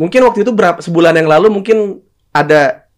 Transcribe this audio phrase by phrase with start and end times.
[0.00, 2.02] Mungkin waktu itu berapa sebulan yang lalu mungkin
[2.34, 2.90] ada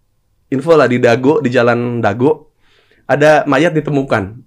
[0.49, 2.55] info lah di Dago di jalan Dago
[3.05, 4.43] ada mayat ditemukan.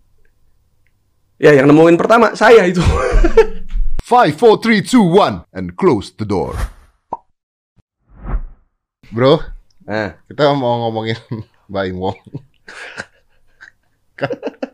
[1.39, 2.83] Ya, yang nemuin pertama saya itu.
[4.09, 6.57] Five, four, three, two, one, and close the door.
[9.13, 9.46] Bro,
[9.90, 11.18] Nah, kita mau ngomongin
[11.70, 12.18] Mbak Im Wong.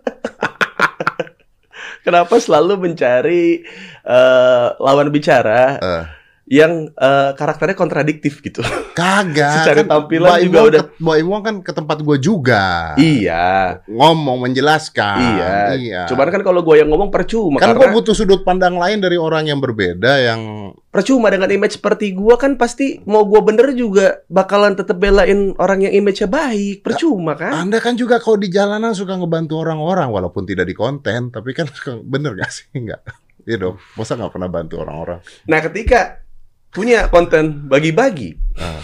[2.05, 3.63] kenapa selalu mencari
[4.03, 6.03] eh, lawan bicara Eh,
[6.45, 8.61] yang eh, karakternya kontradiktif gitu?
[8.99, 9.65] kagak.
[9.65, 12.63] Secara kan tampilan Mbak juga Wong udah- ke- Mbak Wong kan ke tempat gua juga.
[12.95, 15.17] iya, Ngomong, menjelaskan.
[15.17, 15.53] iya.
[15.73, 16.01] iya.
[16.05, 19.15] Cuman kan kalau gue yang ngomong percuma kan gua karena butuh sudut pandang lain dari
[19.15, 20.41] orang yang berbeda yang
[20.87, 25.81] percuma dengan image seperti gue kan pasti mau gue bener juga bakalan tetap belain orang
[25.81, 26.81] yang image-nya baik.
[26.81, 27.51] Percuma kan?
[27.59, 31.65] Anda kan juga kalau di jalanan suka ngebantu orang-orang walaupun tidak di konten, tapi kan
[31.67, 32.69] suka bener gak sih?
[32.71, 33.01] Enggak.
[33.43, 33.75] Iya dong.
[33.93, 35.21] Masa nggak pernah bantu orang-orang?
[35.45, 36.24] Nah, ketika
[36.75, 38.83] punya konten bagi-bagi, Ah.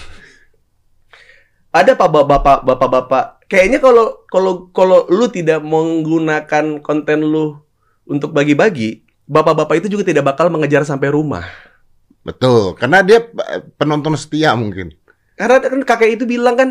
[1.75, 7.59] ada pak bapak bapak-bapak kayaknya kalau kalau kalau lu tidak menggunakan konten lu
[8.07, 11.43] untuk bagi-bagi, bapak-bapak itu juga tidak bakal mengejar sampai rumah.
[12.23, 14.95] Betul, karena dia eh, penonton setia mungkin.
[15.35, 16.69] Karena kan kakek itu bilang kan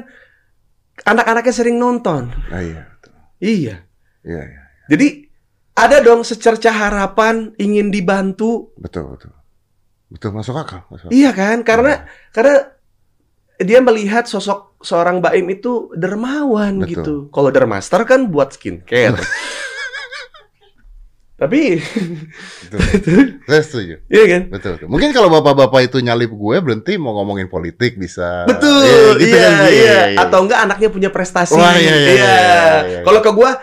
[1.05, 2.29] anak-anaknya sering nonton.
[2.49, 3.13] Ah, iya, betul.
[3.41, 3.77] Iya.
[4.21, 4.63] Iya, iya.
[4.93, 5.09] Jadi
[5.75, 8.77] ada dong secerca harapan ingin dibantu.
[8.77, 9.33] Betul, betul.
[10.11, 10.83] Betul, masuk akal.
[10.91, 11.15] Masuk akal.
[11.15, 11.63] Iya kan?
[11.63, 12.75] Karena karena
[13.63, 16.91] dia melihat sosok seorang Baim itu dermawan Betul.
[16.91, 17.15] gitu.
[17.31, 19.15] Kalau dermaster kan buat skincare.
[21.41, 21.81] Tapi
[22.69, 22.81] Betul.
[23.49, 23.95] Saya setuju.
[24.13, 24.43] iya kan?
[24.53, 24.75] Betul.
[24.85, 28.45] Mungkin kalau bapak-bapak itu nyalip gue berhenti mau ngomongin politik bisa.
[28.45, 28.85] Betul.
[28.85, 29.71] Iya, gitu iya, kan?
[29.73, 31.57] iya, Atau enggak anaknya punya prestasi.
[31.57, 32.35] Wah, iya, iya, iya, iya,
[32.85, 33.01] iya.
[33.09, 33.57] Kalau ke gua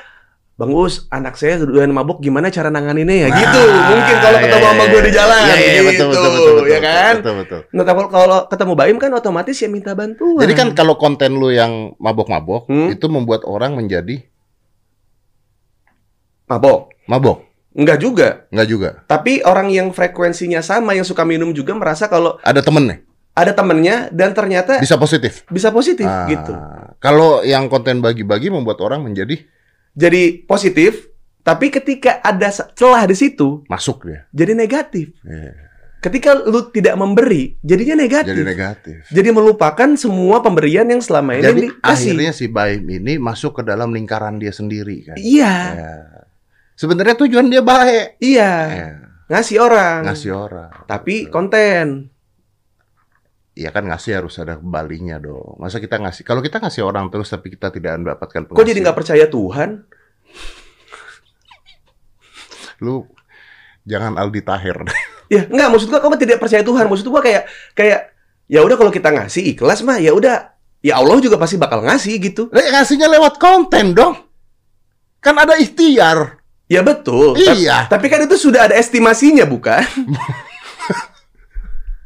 [0.57, 3.27] Bang Us, anak saya doyan mabuk gimana cara nanganinnya ya?
[3.29, 3.61] Ah, gitu.
[3.61, 5.37] Mungkin kalau ketemu iya, sama iya, gue di jalan.
[5.37, 7.13] Iya, iya, gitu, betul, betul, betul, betul, ya kan?
[7.21, 7.59] Betul, betul.
[7.69, 10.41] Nah, kalau- kalau ketemu Baim kan otomatis ya minta bantuan.
[10.41, 12.89] Jadi kan kalau konten lu yang mabok-mabok Hmm?
[12.89, 14.25] itu membuat orang menjadi
[16.49, 16.89] mabok.
[17.05, 17.45] mabok.
[17.77, 18.27] Enggak juga.
[18.49, 18.89] Enggak juga.
[19.05, 23.05] Tapi orang yang frekuensinya sama, yang suka minum juga merasa kalau Ada temennya
[23.37, 25.45] ada temennya dan ternyata bisa positif.
[25.53, 26.57] bisa positif Ah, gitu.
[26.97, 29.45] Kalau yang konten bagi-bagi membuat orang menjadi
[29.97, 31.09] Jadi positif,
[31.41, 34.29] tapi ketika ada celah di situ, masuk dia.
[34.29, 35.09] jadi negatif.
[35.21, 35.65] Iya,
[35.97, 38.29] Ketika lu tidak memberi, jadinya negatif.
[38.29, 38.97] Jadi negatif.
[39.09, 42.13] Jadi melupakan semua pemberian yang selama ini Jadi dikasih.
[42.13, 45.17] akhirnya si Baim ini masuk ke dalam lingkaran dia sendiri kan.
[45.17, 45.93] Iya, Ya.
[46.75, 48.21] Sebenarnya tujuan dia baik.
[48.21, 48.53] iya.
[48.69, 48.89] Ya,
[49.27, 50.05] Ngasih orang.
[50.05, 50.69] ngasih orang.
[50.85, 52.13] Tapi konten.
[53.57, 55.57] Iya kan ngasih harus ada kembalinya dong.
[55.57, 56.21] Masa kita ngasih?
[56.21, 59.69] Kalau kita ngasih orang terus tapi kita tidak mendapatkan Kok jadi nggak percaya Tuhan?
[62.85, 63.09] Lu
[63.81, 64.79] jangan Aldi Taher.
[65.27, 66.87] Ya, enggak maksud gua kamu tidak percaya Tuhan.
[66.87, 68.15] Maksud gua kayak kayak
[68.47, 72.15] ya udah kalau kita ngasih ikhlas mah ya udah ya Allah juga pasti bakal ngasih
[72.23, 72.47] gitu.
[72.47, 74.15] Lah, ngasihnya lewat konten dong.
[75.19, 76.39] Kan ada ikhtiar.
[76.71, 77.35] Ya betul.
[77.35, 77.91] Iya.
[77.91, 79.83] Tapi kan itu sudah ada estimasinya bukan?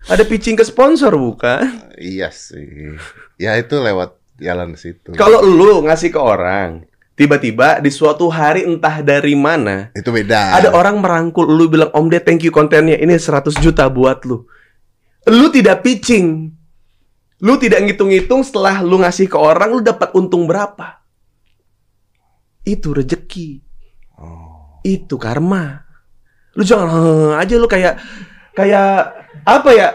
[0.10, 1.94] ada pitching ke sponsor bukan?
[2.02, 2.98] Iya sih.
[3.38, 5.14] Ya itu lewat jalan situ.
[5.14, 10.58] Kalau lu ngasih ke orang, tiba-tiba di suatu hari entah dari mana itu beda.
[10.58, 14.42] ada orang merangkul lu bilang Om Ded thank you kontennya ini 100 juta buat lu.
[15.30, 16.50] Lu tidak pitching.
[17.42, 21.02] Lu tidak ngitung-ngitung setelah lu ngasih ke orang lu dapat untung berapa.
[22.66, 23.62] Itu rezeki.
[24.18, 24.82] Oh.
[24.82, 25.86] Itu karma.
[26.58, 28.02] Lu jangan aja lu kayak
[28.58, 29.90] kayak apa ya?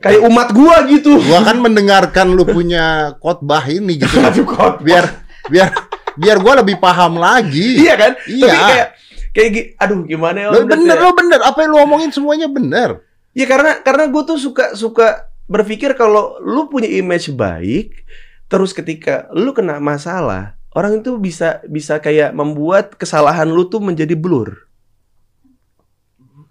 [0.00, 1.16] Kayak umat gua gitu.
[1.22, 4.20] Gua kan mendengarkan lu punya khotbah ini gitu.
[4.44, 4.82] Khotbah.
[4.84, 5.04] biar
[5.48, 5.68] biar
[6.14, 7.80] biar gua lebih paham lagi.
[7.80, 8.12] Iya kan?
[8.28, 8.44] Iya.
[8.44, 8.88] Tapi kayak
[9.34, 10.48] kayak aduh gimana ya?
[10.52, 11.40] Lo bener, lo bener.
[11.40, 13.00] Apa yang lu omongin semuanya bener.
[13.34, 18.06] Ya karena karena gue tuh suka suka berpikir kalau lu punya image baik,
[18.46, 24.14] terus ketika lu kena masalah, orang itu bisa bisa kayak membuat kesalahan lu tuh menjadi
[24.14, 24.70] blur.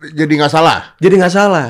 [0.06, 0.80] Jadi nggak salah.
[1.00, 1.70] Jadi nggak salah.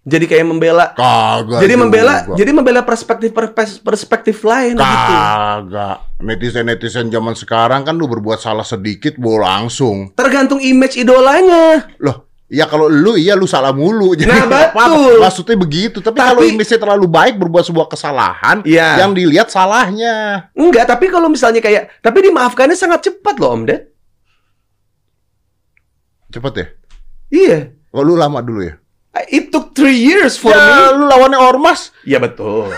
[0.00, 0.96] Jadi kayak membela.
[0.96, 1.60] Kagak.
[1.60, 2.24] jadi membela.
[2.24, 2.36] juga.
[2.40, 3.36] Jadi membela perspektif
[3.84, 4.80] perspektif, lain gitu.
[4.80, 5.96] Kagak.
[6.18, 10.16] Netizen-netizen zaman sekarang kan lu berbuat salah sedikit, mau langsung.
[10.16, 11.84] Tergantung image idolanya.
[12.00, 14.16] Loh, ya kalau lu iya lu salah mulu.
[14.16, 14.82] Jadi Nah, nggak apa-apa.
[14.88, 15.16] betul.
[15.28, 15.98] Maksudnya begitu.
[16.00, 19.04] Tapi, kalau Tapi- image terlalu baik berbuat sebuah kesalahan, Iya.
[19.04, 20.48] yang dilihat salahnya.
[20.56, 23.84] Enggak, tapi kalau misalnya kayak tapi dimaafkannya sangat cepat loh Om Ded.
[26.32, 26.66] Cepet ya?
[27.30, 27.72] Iya.
[27.90, 28.74] Kalau lu lama dulu ya?
[29.26, 31.02] It took three years for ya, me.
[31.02, 31.90] lu lawannya ormas.
[32.02, 32.70] Iya betul.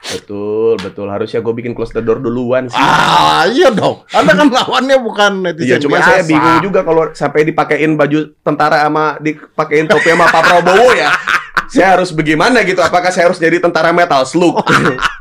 [0.00, 1.06] Betul, betul.
[1.06, 2.74] Harusnya gue bikin close the door duluan sih.
[2.74, 4.02] Ah, iya dong.
[4.10, 6.08] Anda kan lawannya bukan netizen Iya, cuma biasa.
[6.08, 11.12] saya bingung juga kalau sampai dipakein baju tentara sama dipakein topi sama Pak Prabowo ya.
[11.70, 12.82] saya harus bagaimana gitu?
[12.82, 14.58] Apakah saya harus jadi tentara metal slug?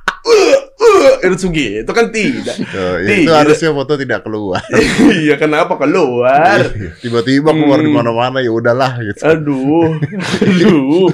[1.19, 2.55] Uh, uh, itu kan tidak.
[2.75, 3.23] Oh, iya, Tidak.
[3.23, 4.59] itu harusnya foto tidak keluar.
[5.23, 6.59] iya, kenapa keluar?
[6.59, 7.97] Iya, Tiba-tiba keluar di Hmm.
[8.03, 9.23] mana-mana ya udahlah gitu.
[9.23, 9.95] Aduh,
[10.43, 11.07] aduh,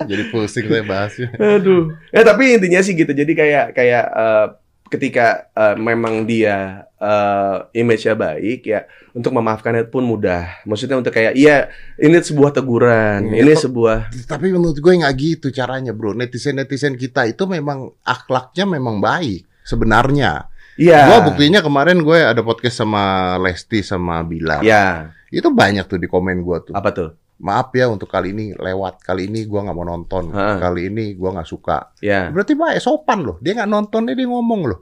[0.10, 1.28] Jadi pusing saya bahasnya.
[1.34, 1.90] aduh.
[2.14, 3.10] Ya tapi intinya sih gitu.
[3.10, 4.46] Jadi kayak kayak eh,
[4.86, 10.62] ketika eh, memang dia eh, image-nya baik ya untuk memaafkannya pun mudah.
[10.62, 15.14] Maksudnya untuk kayak iya ini sebuah teguran, Iya, ini kok- sebuah Tapi menurut gue nggak
[15.16, 16.12] gitu caranya, bro.
[16.12, 20.46] Netizen-netizen kita itu memang akhlaknya memang baik sebenarnya.
[20.76, 21.08] iya.
[21.08, 24.60] Gua buktinya kemarin gue ada podcast sama Lesti sama Bilar.
[24.60, 26.72] Ya, Itu banyak tuh di komen gua tuh.
[26.72, 27.10] apa tuh?
[27.36, 29.00] Maaf ya untuk kali ini lewat.
[29.00, 30.32] Kali ini gua nggak mau nonton.
[30.32, 30.56] Ha.
[30.56, 31.92] Kali ini gua nggak suka.
[32.00, 32.32] Ya.
[32.32, 33.36] Berarti baik sopan loh.
[33.38, 34.80] Dia nggak nonton dia ngomong loh.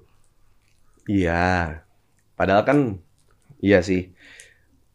[1.05, 1.83] Iya.
[2.35, 2.79] Padahal kan
[3.59, 4.11] iya sih.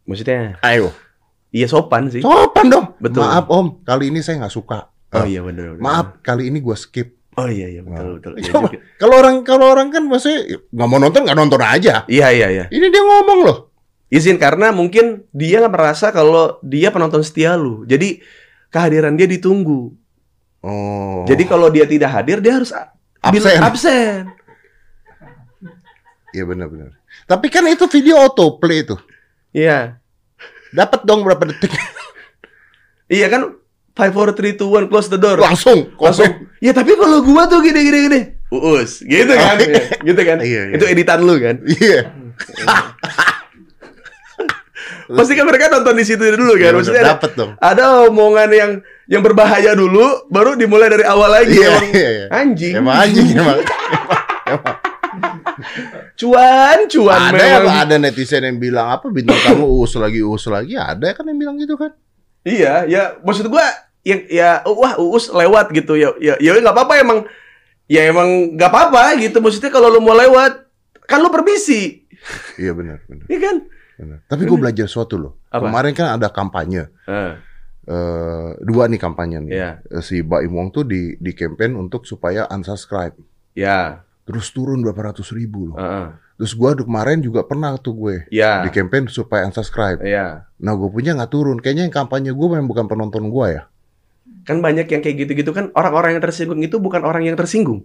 [0.03, 0.89] Maksudnya Ayo.
[1.51, 2.23] iya sopan sih.
[2.23, 2.85] Sopan dong.
[2.97, 3.21] Betul.
[3.21, 4.89] Maaf om, kali ini saya nggak suka.
[5.09, 5.77] Oh Eh, iya benar.
[5.77, 7.17] Maaf, kali ini gua skip.
[7.37, 8.13] Oh iya iya betul Nah.
[8.17, 8.33] betul.
[8.41, 8.51] Iya.
[8.97, 12.03] Kalau orang kalau orang kan maksudnya ya, nggak mau nonton nggak nonton aja.
[12.07, 12.65] iya iya iya.
[12.67, 13.57] Ini dia ngomong loh.
[14.09, 17.85] Izin karena mungkin dia nggak merasa kalau dia penonton setia lu.
[17.85, 18.25] Jadi
[18.73, 19.93] kehadiran dia ditunggu.
[20.65, 21.23] Oh.
[21.29, 22.73] Jadi kalau dia tidak hadir dia harus
[23.21, 23.61] Absen.
[23.61, 24.21] absen.
[26.33, 26.97] Iya benar-benar.
[27.29, 28.97] Tapi kan itu video autoplay tuh.
[29.53, 30.01] Iya.
[30.73, 31.73] Dapat dong berapa detik
[33.09, 33.41] Iya kan
[33.97, 35.37] 5 4 3 2 1 close the door.
[35.41, 35.91] langsung.
[35.97, 36.29] Langsung.
[36.61, 38.21] Ya tapi kalau gua tuh gini gini gini.
[38.49, 39.57] Uus, gitu kan.
[39.61, 40.37] Iya, gitu kan.
[40.41, 40.75] Iya, iya.
[40.77, 41.61] Itu editan lu kan.
[41.65, 41.99] Iya.
[45.09, 46.77] Pasti kan mereka nonton di situ dulu kan.
[46.77, 47.51] Maksudnya ada, dapat dong.
[47.57, 48.71] ada omongan yang
[49.09, 51.57] yang berbahaya dulu, baru dimulai dari awal lagi.
[51.57, 52.25] Iya, Emang iya, iya.
[52.29, 52.73] Anjing.
[52.77, 53.57] Emang anjing emang.
[56.19, 57.51] Cuan, cuan ada memang.
[57.51, 61.39] yang ada netizen yang bilang apa bintang kamu uus lagi uus lagi ada kan yang
[61.39, 61.91] bilang gitu kan
[62.47, 63.63] Iya, ya maksud gua
[63.99, 66.15] ya ya wah uus lewat gitu ya.
[66.23, 67.19] Ya ya nggak apa-apa emang
[67.91, 69.43] ya emang nggak apa-apa gitu.
[69.43, 70.63] Maksudnya kalau lu mau lewat
[71.03, 72.05] kan lu permisi,
[72.55, 73.55] iya benar benar, iya kan?
[74.27, 75.33] Tapi gue belajar sesuatu loh.
[75.51, 75.67] Apa?
[75.67, 76.87] kemarin kan ada kampanye.
[77.03, 77.39] Ah,
[77.89, 79.51] eh dua nih kampanye nih.
[79.51, 79.71] Iya.
[79.91, 83.17] Eh, si Baim Wong tuh di di campaign untuk supaya unsubscribe.
[83.57, 85.77] Ya, terus turun berapa ratus ribu loh.
[85.77, 86.07] Ah, ah.
[86.39, 89.99] terus gua kemarin juga pernah tuh gue ya, di campaign supaya unsubscribe.
[90.05, 90.47] Ya.
[90.55, 91.59] nah gue punya nggak turun.
[91.59, 93.63] Kayaknya yang kampanye gue memang bukan penonton gue ya.
[94.47, 97.83] Kan banyak yang kayak gitu-gitu kan orang-orang yang tersinggung itu bukan orang yang tersinggung.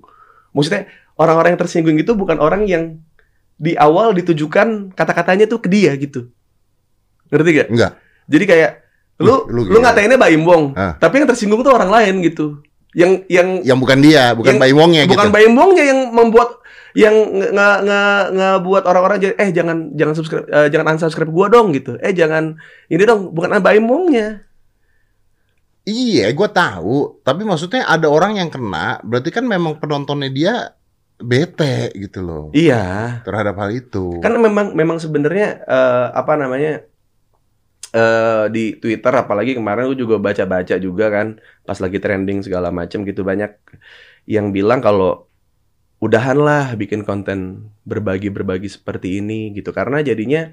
[0.54, 0.86] Maksudnya
[1.18, 3.02] orang-orang yang tersinggung itu bukan orang yang
[3.54, 6.30] di awal ditujukan kata-katanya tuh ke dia gitu.
[7.30, 7.68] Ngerti gak?
[7.70, 7.92] enggak
[8.24, 8.70] Jadi kayak
[9.22, 10.98] lu Lu- lu lu, ngatainnya Baim Wong, Ah.
[10.98, 12.58] tapi yang tersinggung tuh orang lain gitu.
[12.94, 16.62] Yang yang yang bukan dia bukan Yang- Baim Wongnya bukan gitu Baim Wongnya yang membuat
[16.94, 21.46] yang nge nge nge- ngebuat orang-orang jadi eh jangan jangan subscribe eh, jangan unsubscribe gua
[21.50, 21.98] dong gitu.
[21.98, 22.54] Eh jangan
[22.86, 24.46] ini dong bukan Baim Wongnya.
[25.84, 27.20] Iya, gue tahu.
[27.20, 30.54] Tapi maksudnya ada orang yang kena, berarti kan memang penontonnya dia
[31.24, 33.20] bete gitu loh Iya.
[33.24, 34.20] terhadap hal itu.
[34.20, 36.84] Kan memang memang sebenarnya eh, apa namanya
[37.94, 43.06] eh di Twitter apalagi kemarin gue juga baca-baca juga kan pas lagi trending segala macam
[43.06, 43.54] gitu banyak
[44.26, 45.30] yang bilang kalau
[46.02, 50.50] udahanlah bikin konten berbagi-berbagi seperti ini gitu karena jadinya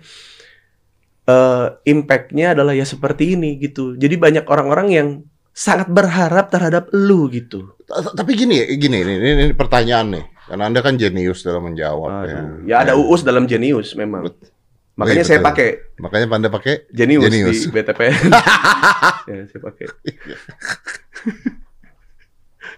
[1.25, 3.94] eh impactnya adalah ya seperti ini gitu.
[3.97, 5.07] Jadi banyak orang-orang yang
[5.51, 7.75] sangat berharap terhadap lu gitu.
[7.89, 10.25] Tapi gini, gini, ini, ini, ini pertanyaan nih.
[10.41, 12.38] Karena anda kan jenius dalam menjawab ya.
[12.38, 12.65] Aduh.
[12.65, 14.25] Ya ada uus dalam Genius memang.
[14.25, 14.51] Bet-
[14.91, 15.48] Makanya Iya, saya betul.
[15.48, 17.60] pakai Makanya anda pakai Genius, Genius.
[17.60, 18.01] di BTP.
[19.29, 19.86] ya, saya pakai.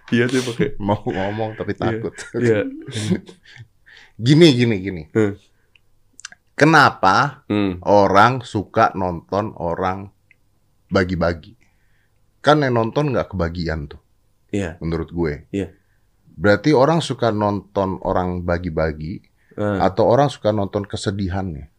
[0.10, 0.68] Iya, saya pakai.
[0.78, 2.14] mau ngomong tapi takut.
[2.36, 2.68] Iya.
[4.16, 5.04] Gini, gini, gini.
[5.10, 5.34] Hmm.
[6.54, 7.82] Kenapa Hmm.
[7.82, 10.14] orang suka nonton orang
[10.88, 11.58] bagi-bagi?
[12.38, 13.98] Kan yang nonton nggak kebagian tuh,
[14.54, 14.78] Iya.
[14.78, 15.50] menurut gue.
[15.50, 15.74] Iya.
[16.34, 21.70] Berarti orang suka nonton orang bagi-bagi Eh, atau orang suka nonton kesedihannya.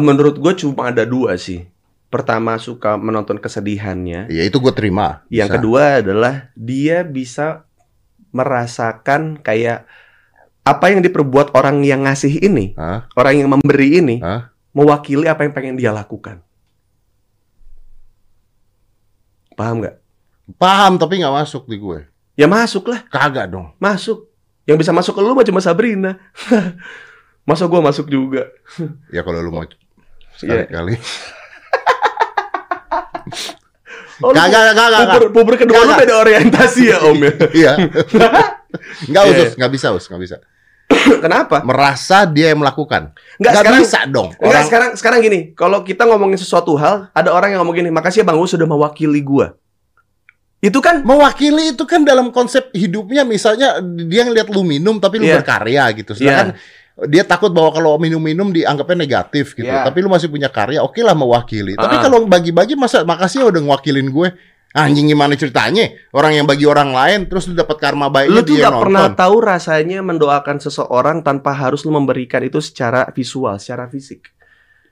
[0.00, 1.68] menurut gue cuma ada dua sih.
[2.08, 4.32] Pertama suka menonton kesedihannya.
[4.32, 5.24] Ya itu gue terima.
[5.28, 5.56] Yang Bisa.
[5.60, 7.68] kedua adalah dia bisa
[8.32, 9.84] merasakan kayak
[10.64, 13.08] apa yang diperbuat orang yang ngasih ini, Hah?
[13.16, 14.52] orang yang memberi ini, Hah?
[14.72, 16.44] mewakili apa yang pengen dia lakukan.
[19.56, 19.96] Paham nggak?
[20.56, 22.07] Paham tapi nggak masuk di gue.
[22.38, 23.74] Ya masuk lah, Kagak dong.
[23.82, 24.30] masuk.
[24.62, 26.22] Yang bisa masuk ke lu cuma Sabrina.
[27.48, 28.46] Masa gua masuk juga?
[29.14, 29.74] Ya kalau lu mau Iya.
[30.38, 30.94] sekali-kali.
[34.18, 35.06] Oh, lu Kagak, kagak, kagak.
[35.14, 37.32] Puber, puber kedua lu beda orientasi ya Om ya.
[37.54, 37.72] Iya.
[39.06, 40.36] Enggak Iya, usus, nggak bisa us, nggak bisa.
[41.24, 41.62] Kenapa?
[41.62, 43.14] Merasa dia yang melakukan.
[43.38, 44.34] Nggak sekarang- bisa dong.
[44.34, 47.90] Enggak, Orang sekarang sekarang gini, kalau kita ngomongin sesuatu hal, ada orang yang ngomong gini,
[47.94, 49.54] makasih ya Bang Uus sudah mewakili gua.
[50.58, 55.26] Itu kan mewakili itu kan dalam konsep hidupnya misalnya dia ngeliat lu minum tapi lu
[55.26, 55.38] Iya.
[55.38, 56.18] berkarya gitu.
[56.18, 56.58] Sedangkan
[57.06, 59.70] dia takut bahwa kalau minum-minum dianggapnya negatif gitu.
[59.70, 59.86] Iya.
[59.86, 61.78] Tapi lu masih punya karya, oke lah mewakili.
[61.78, 62.02] Tapi Ah.
[62.02, 64.30] kalau bagi-bagi masa makasih ya udah ngewakilin gue.
[64.68, 65.94] Anjing gimana ceritanya?
[66.12, 68.82] Orang yang bagi orang lain terus lu dapat karma baiknya lu tuh dia gak nonton.
[68.84, 74.28] pernah tahu rasanya mendoakan seseorang tanpa harus lu memberikan itu secara visual, secara fisik.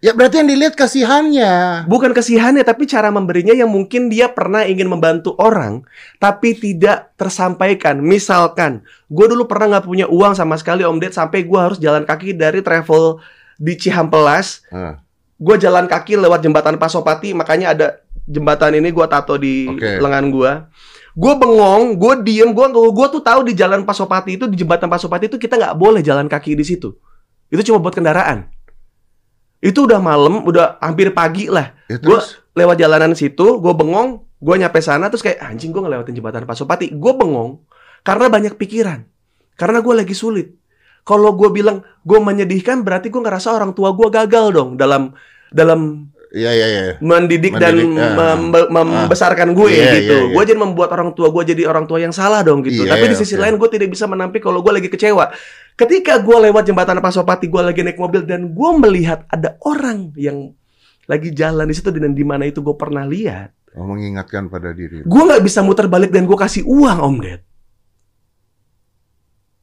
[0.06, 1.82] Ya berarti yang dilihat kasihannya.
[1.90, 5.82] Bukan kasihannya, tapi cara memberinya yang mungkin dia pernah ingin membantu orang,
[6.22, 7.98] tapi tidak tersampaikan.
[7.98, 12.06] Misalkan, gue dulu pernah nggak punya uang sama sekali Om Ded, sampai gue harus jalan
[12.06, 13.18] kaki dari travel
[13.58, 14.62] di Cihampelas.
[14.70, 15.02] Ah.
[15.42, 17.86] Gue jalan kaki lewat jembatan Pasopati, makanya ada
[18.30, 19.98] jembatan ini gue tato di Oke.
[19.98, 20.52] lengan gue.
[21.18, 25.26] Gue bengong, gue diem, gue gue tuh tahu di jalan Pasopati itu di jembatan Pasopati
[25.26, 26.94] itu kita nggak boleh jalan kaki di situ.
[27.50, 28.54] Itu cuma buat kendaraan.
[29.66, 31.74] Itu udah malam, udah hampir pagi lah.
[31.90, 32.22] Ya, Gue
[32.54, 36.94] lewat jalanan situ, gue bengong, gue nyampe sana terus kayak anjing gue ngelewatin jembatan Pasopati.
[36.94, 37.66] Gue bengong
[38.06, 39.02] karena banyak pikiran,
[39.58, 40.54] karena gue lagi sulit.
[41.02, 45.10] Kalau gue bilang gue menyedihkan, berarti gue ngerasa orang tua gue gagal dong dalam
[45.50, 46.84] dalam Iya iya iya.
[47.00, 50.12] mendidik, dan membe- membesarkan gue Iya, gitu.
[50.12, 50.34] iya, iya.
[50.36, 52.84] Gue jadi membuat orang tua gue jadi orang tua yang salah dong gitu.
[52.84, 53.40] Iya, Tapi di sisi oke.
[53.40, 55.32] lain gue tidak bisa menampik kalau gue lagi kecewa.
[55.72, 60.52] Ketika gue lewat jembatan Pasopati, gue lagi naik mobil dan gue melihat ada orang yang
[61.08, 63.56] lagi jalan di situ dan di mana itu gue pernah lihat.
[63.72, 65.08] Oh, mengingatkan pada diri.
[65.08, 67.40] Gue nggak bisa muter balik dan gue kasih uang Om Ded.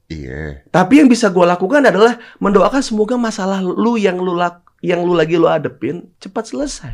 [0.09, 0.65] Iya.
[0.69, 5.15] Tapi yang bisa gue lakukan adalah mendoakan semoga masalah lu yang lu lak yang lu
[5.15, 6.93] lagi lu adepin cepat selesai.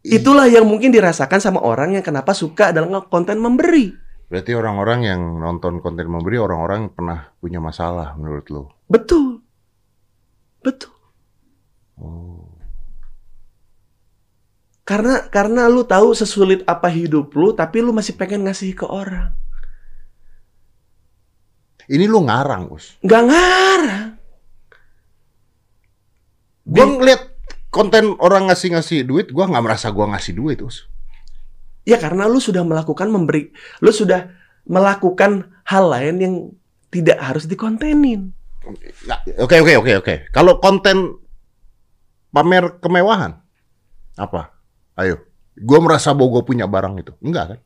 [0.00, 3.92] Itulah yang mungkin dirasakan sama orang yang kenapa suka dalam konten memberi.
[4.32, 8.64] Berarti orang-orang yang nonton konten memberi orang-orang yang pernah punya masalah menurut lu.
[8.88, 9.44] Betul.
[10.64, 10.96] Betul.
[12.00, 12.48] Oh.
[14.88, 19.36] Karena karena lu tahu sesulit apa hidup lu tapi lu masih pengen ngasih ke orang.
[21.88, 23.00] Ini lu ngarang, Us.
[23.00, 24.17] Nggak ngarang.
[26.68, 27.32] Gua ngeliat
[27.72, 30.84] konten orang ngasih-ngasih duit, gua nggak merasa gua ngasih duit, Us.
[31.88, 33.48] Ya karena lu sudah melakukan memberi,
[33.80, 34.28] lu sudah
[34.68, 36.34] melakukan hal lain yang
[36.92, 38.36] tidak harus dikontenin.
[39.08, 40.14] Nggak, Oke oke oke oke.
[40.28, 41.16] Kalau konten
[42.28, 43.40] pamer kemewahan
[44.20, 44.52] apa?
[45.00, 45.24] Ayo.
[45.56, 47.16] Gua merasa bahwa gua punya barang itu.
[47.24, 47.60] Enggak kan?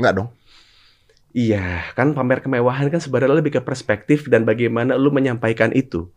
[0.00, 0.28] Enggak dong.
[1.36, 6.08] Iya, kan pamer kemewahan kan sebenarnya lebih ke perspektif dan bagaimana lu menyampaikan itu.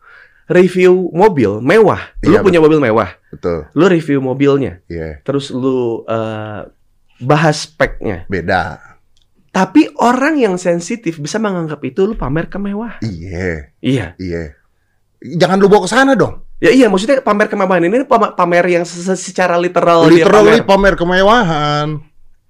[0.49, 3.69] Review mobil mewah, lu Iya, punya mobil mewah, Betul.
[3.69, 5.21] lu review mobilnya, Iya.
[5.21, 6.65] terus lu eh,
[7.19, 8.25] bahas speknya.
[8.25, 8.81] Beda.
[9.49, 12.97] Tapi orang yang sensitif bisa menganggap itu lu pamer kemewahan.
[12.99, 13.73] Iya.
[13.77, 14.05] Iya.
[14.15, 14.57] Iya.
[15.19, 16.41] Jangan lu bawa ke sana dong.
[16.57, 20.59] Ya iya, maksudnya pamer kemewahan ini pam- pamer yang se- se- secara literal dia Literally
[20.59, 20.65] pamer.
[20.65, 21.87] pamer kemewahan.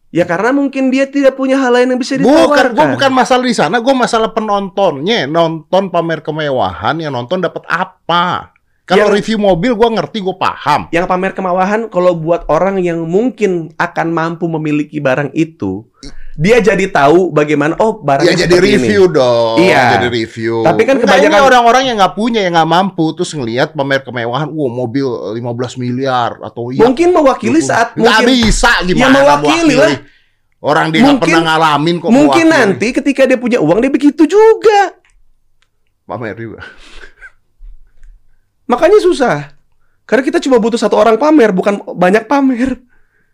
[0.10, 2.74] Ya karena mungkin dia tidak punya hal lain yang bisa Bukan, ditawarkan.
[2.74, 5.30] gua bukan masalah di sana, gua masalah penontonnya.
[5.30, 8.58] Nonton pamer kemewahan, yang nonton dapat apa?
[8.89, 10.89] Kalau Yang- review mobil gua ngerti, gua paham.
[10.89, 15.86] Yang pamer kemewahan kalau buat orang yang mungkin akan mampu memiliki barang itu,
[16.34, 19.13] dia jadi tahu bagaimana oh barangnya Ya jadi review ini.
[19.13, 19.55] dong.
[19.62, 19.84] Iya.
[19.93, 20.65] Jadi review.
[20.65, 24.50] Tapi kan Enggak, kebanyakan- orang-orang yang nggak punya, yang nggak mampu, terus ngelihat pamer kemewahan,
[24.50, 25.05] wah mobil
[25.38, 26.81] 15 miliar atau iya.
[26.81, 29.93] Mungkin mewakili saat nggak mungkin bisa gimana Ya, mewakili lah.
[30.60, 32.58] Orang dia nggak pernah ngalamin kok mungkin mewakili.
[32.74, 34.98] nanti ketika dia punya uang dia begitu juga.
[36.03, 36.65] pamer juga.
[38.70, 39.58] Makanya susah.
[40.06, 42.78] Karena kita cuma butuh satu orang pamer, bukan banyak pamer.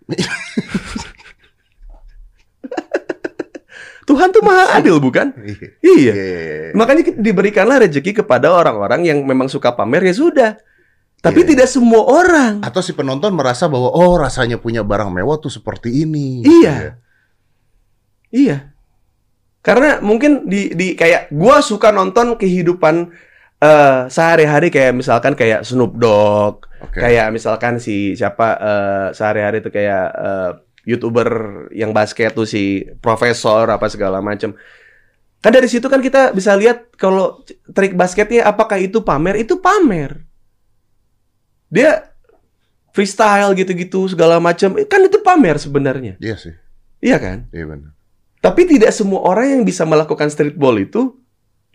[4.05, 5.33] Tuhan tuh maha adil, bukan?
[5.81, 6.13] Iya.
[6.13, 6.13] Iya.
[6.77, 10.51] Makanya kita- diberikanlah rezeki kepada orang-orang yang memang suka pamer ya sudah.
[11.25, 11.49] Tapi Iya.
[11.57, 12.61] tidak semua orang.
[12.61, 16.45] Atau si penonton merasa bahwa oh rasanya punya barang mewah tuh seperti ini.
[16.45, 17.01] Iya.
[18.29, 18.57] Iya.
[19.65, 23.09] Karena mungkin di di kayak gua suka nonton kehidupan
[23.61, 26.99] eh, sehari-hari kayak misalkan kayak Snoop Dogg, Oke.
[26.99, 30.51] kayak misalkan si siapa eh, sehari-hari itu kayak eh,
[30.85, 31.29] YouTuber
[31.73, 34.53] yang basket tuh si profesor apa segala macam.
[35.41, 37.41] Kan dari situ kan kita bisa lihat kalau
[37.73, 39.37] trik basketnya apakah itu pamer?
[39.37, 40.25] Itu pamer.
[41.69, 42.13] Dia
[42.93, 44.77] freestyle gitu-gitu segala macam.
[44.85, 46.17] Kan itu pamer sebenarnya.
[46.21, 46.53] Iya sih.
[47.01, 47.49] Iya kan?
[47.53, 47.91] Iya benar.
[48.41, 51.17] Tapi tidak semua orang yang bisa melakukan streetball itu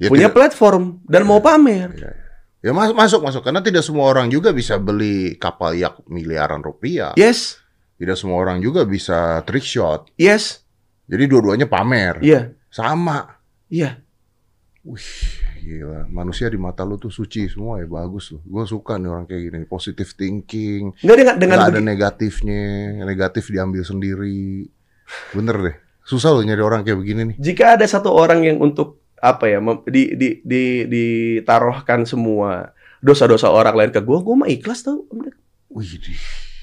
[0.01, 1.93] Ya, punya tidak- platform dan mau pamer.
[1.93, 2.29] Iya, iya.
[2.61, 7.13] Ya mas- masuk masuk karena tidak semua orang juga bisa beli kapal yak miliaran rupiah.
[7.15, 7.57] Yes,
[7.97, 10.09] Tidak semua orang juga bisa trick shot.
[10.17, 10.65] yes,
[11.05, 12.17] Jadi dua-duanya pamer.
[12.21, 13.29] iya, Sama.
[13.69, 14.01] iya.
[15.61, 18.41] Gila, manusia di mata lu tuh suci semua ya, bagus loh.
[18.43, 20.97] Gue suka nih orang kayak gini, positive thinking.
[20.97, 22.63] Nggak dengan dengan Nggak ada negatifnya,
[23.05, 24.65] negatif diambil sendiri.
[25.37, 25.77] Bener deh.
[26.01, 27.37] Susah loh nyari orang kayak begini nih.
[27.37, 33.77] jika ada satu orang yang untuk apa ya di di di ditaruhkan semua dosa-dosa orang
[33.77, 35.05] lain ke gue, gue mah ikhlas tau.
[35.71, 36.01] Wih,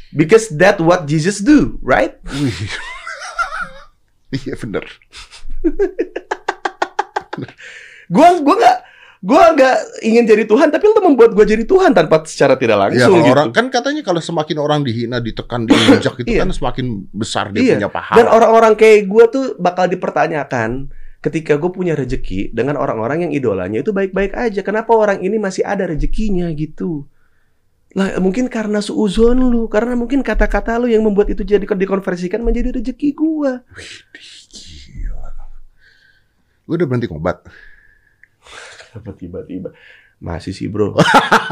[0.09, 2.17] Because that what Jesus do, right?
[2.27, 2.57] wih.
[4.29, 4.83] Iya bener.
[8.07, 8.77] Gua gua nggak
[9.19, 12.81] gua nggak ingin jadi Tuhan, tapi lu membuat gua jadi Tuhan tanpa secara tidak Ya,
[12.87, 13.33] langsung kalau gitu.
[13.35, 16.43] orang kan katanya kalau semakin orang dihina, ditekan, diinjak itu Iya.
[16.43, 17.73] kan semakin besar dia Iya.
[17.79, 18.17] punya pahala.
[18.19, 20.87] Dan orang-orang kayak gua tuh bakal dipertanyakan
[21.27, 24.63] ketika gue punya rezeki dengan orang-orang yang idolanya itu baik-baik aja.
[24.63, 27.03] Kenapa orang ini masih ada rezekinya gitu?
[27.91, 32.79] Lah mungkin karena suuzon lu, karena mungkin kata-kata lu yang membuat itu jadi dikonversikan menjadi
[32.79, 33.59] rezeki gua.
[36.67, 37.43] Lu udah berhenti ngobat?
[38.95, 39.75] Kenapa tiba-tiba?
[40.23, 40.95] Masih sih bro.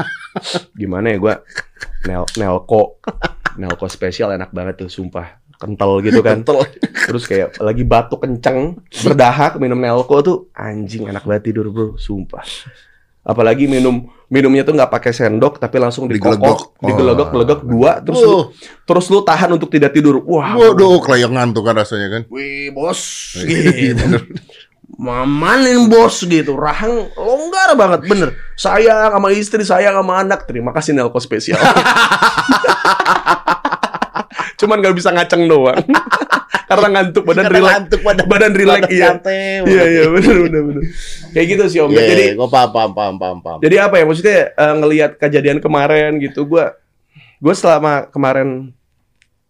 [0.80, 1.34] Gimana ya gua
[2.08, 2.98] Nel Nelco
[3.56, 6.64] Nelco spesial enak banget tuh sumpah kental gitu kan Kental.
[7.02, 12.44] terus kayak lagi batuk kenceng berdahak minum Nelco tuh anjing enak banget tidur bro sumpah
[13.22, 16.38] apalagi minum minumnya tuh nggak pakai sendok tapi langsung Digelegok.
[16.38, 17.32] dikokok digelegok Oh.
[17.32, 18.44] gelegok dua terus lu, Wuh,
[18.82, 22.22] terus lu tahan untuk tidak tidur wah waduh, kelayangan tuh kan rasanya kan.
[22.28, 24.22] wih bos Iya, gitu bener.
[24.96, 30.94] mamanin bos gitu rahang longgar banget bener sayang sama istri sayang sama anak terima kasih
[30.94, 31.58] Nelco spesial
[34.60, 35.80] cuman nggak bisa ngaceng doang.
[36.70, 39.10] Karena ngantuk badan Karena relax ngantuk pada badan relax iya.
[39.62, 40.82] iya iya bener bener bener.
[41.30, 41.94] Kayak gitu sih om.
[41.94, 43.58] Iya, jadi gue paham, paham, paham, paham, paham.
[43.62, 46.74] jadi apa ya maksudnya eh, ngelihat kejadian kemarin gitu gua
[47.38, 48.74] gue selama kemarin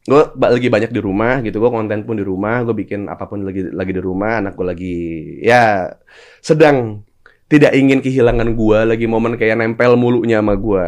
[0.06, 3.42] gue lagi banyak di rumah gitu gue konten pun di rumah gue bikin apa pun
[3.42, 4.99] lagi lagi di rumah anak gue lagi
[5.42, 5.90] ya
[6.38, 7.02] sedang
[7.46, 10.87] tidak ingin kehilangan gua lagi momen kayak nempel mulunya sama gua.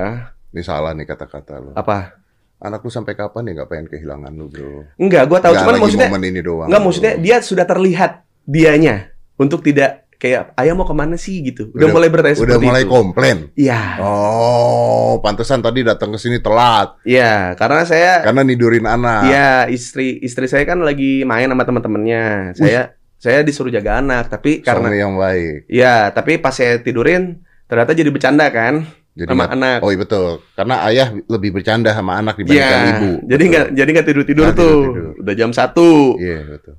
[0.51, 1.71] Ini salah nih kata-kata lu.
[1.77, 2.19] apa
[2.59, 4.83] Anak lu sampai kapan ya nggak pengen kehilangan lu, bro?
[4.95, 6.67] enggak gue tahu Nggak cuman maksudnya momen ini doang.
[6.67, 6.87] enggak bro.
[6.87, 8.11] maksudnya dia sudah terlihat
[8.43, 8.97] dianya
[9.37, 12.83] untuk tidak kayak ayah mau ke mana sih gitu udah, Udah- mulai bertanya Udah mulai
[12.83, 13.39] itu komplain.
[13.55, 19.23] iya Oh, pantesan tadi datang ke sini telat iya karena saya karena nidurin anak.
[19.25, 22.53] Iya, istri istri saya kan lagi main sama teman-temannya.
[22.53, 25.67] Saya saya disuruh jaga anak, tapi karena Suami yang baik.
[25.67, 28.87] Iya, tapi pas saya tidurin ternyata jadi bercanda kan
[29.19, 29.79] Jadi sama anak.
[29.83, 30.29] Oh iya betul.
[30.55, 33.11] Karena ayah lebih bercanda sama anak dibandingkan Iya, ibu.
[33.27, 34.71] jadi nggak jadi nggak tidur tidur Nggak tuh.
[34.79, 35.15] tidur-tidur.
[35.19, 35.89] Udah jam satu.
[36.17, 36.75] Iya betul.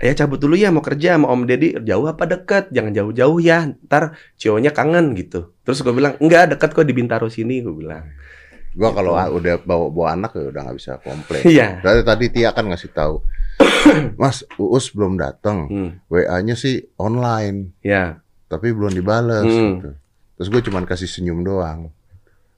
[0.00, 2.72] Ya cabut dulu ya mau kerja sama Om Deddy jauh apa deket?
[2.72, 3.68] Jangan jauh-jauh ya.
[3.84, 4.02] Ntar
[4.34, 5.52] cowoknya kangen gitu.
[5.60, 8.08] Terus gue bilang enggak deket kok di Bintaro sini gue bilang.
[8.70, 9.20] Gua kalau Gitu.
[9.20, 11.42] a- udah bawa bawa anak ya udah nggak bisa komplain.
[11.44, 11.68] Iya.
[11.80, 13.20] Dari tadi Tia kan ngasih tahu.
[14.16, 15.66] Mas, Uus belum datang.
[15.66, 18.24] Hmm, WA-nya sih online, ya.
[18.46, 19.72] tapi belum dibales Hmm.
[19.76, 19.90] gitu.
[20.40, 21.92] Terus gue cuman kasih senyum doang.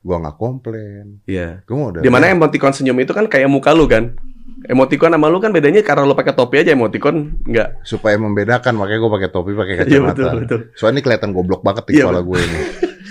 [0.01, 1.19] Gua nggak komplain.
[1.27, 1.63] Iya.
[1.63, 1.99] Gue mau udah.
[1.99, 4.15] Di mana emoticon senyum itu kan kayak muka lu kan?
[4.63, 7.83] Emoticon sama lu kan bedanya karena lu pakai topi aja emoticon enggak.
[7.83, 10.15] supaya membedakan makanya gue pakai topi pakai Iya kacamata.
[10.15, 10.61] betul betul.
[10.73, 12.59] Soalnya ini kelihatan goblok banget di Iya, kepala gue ini.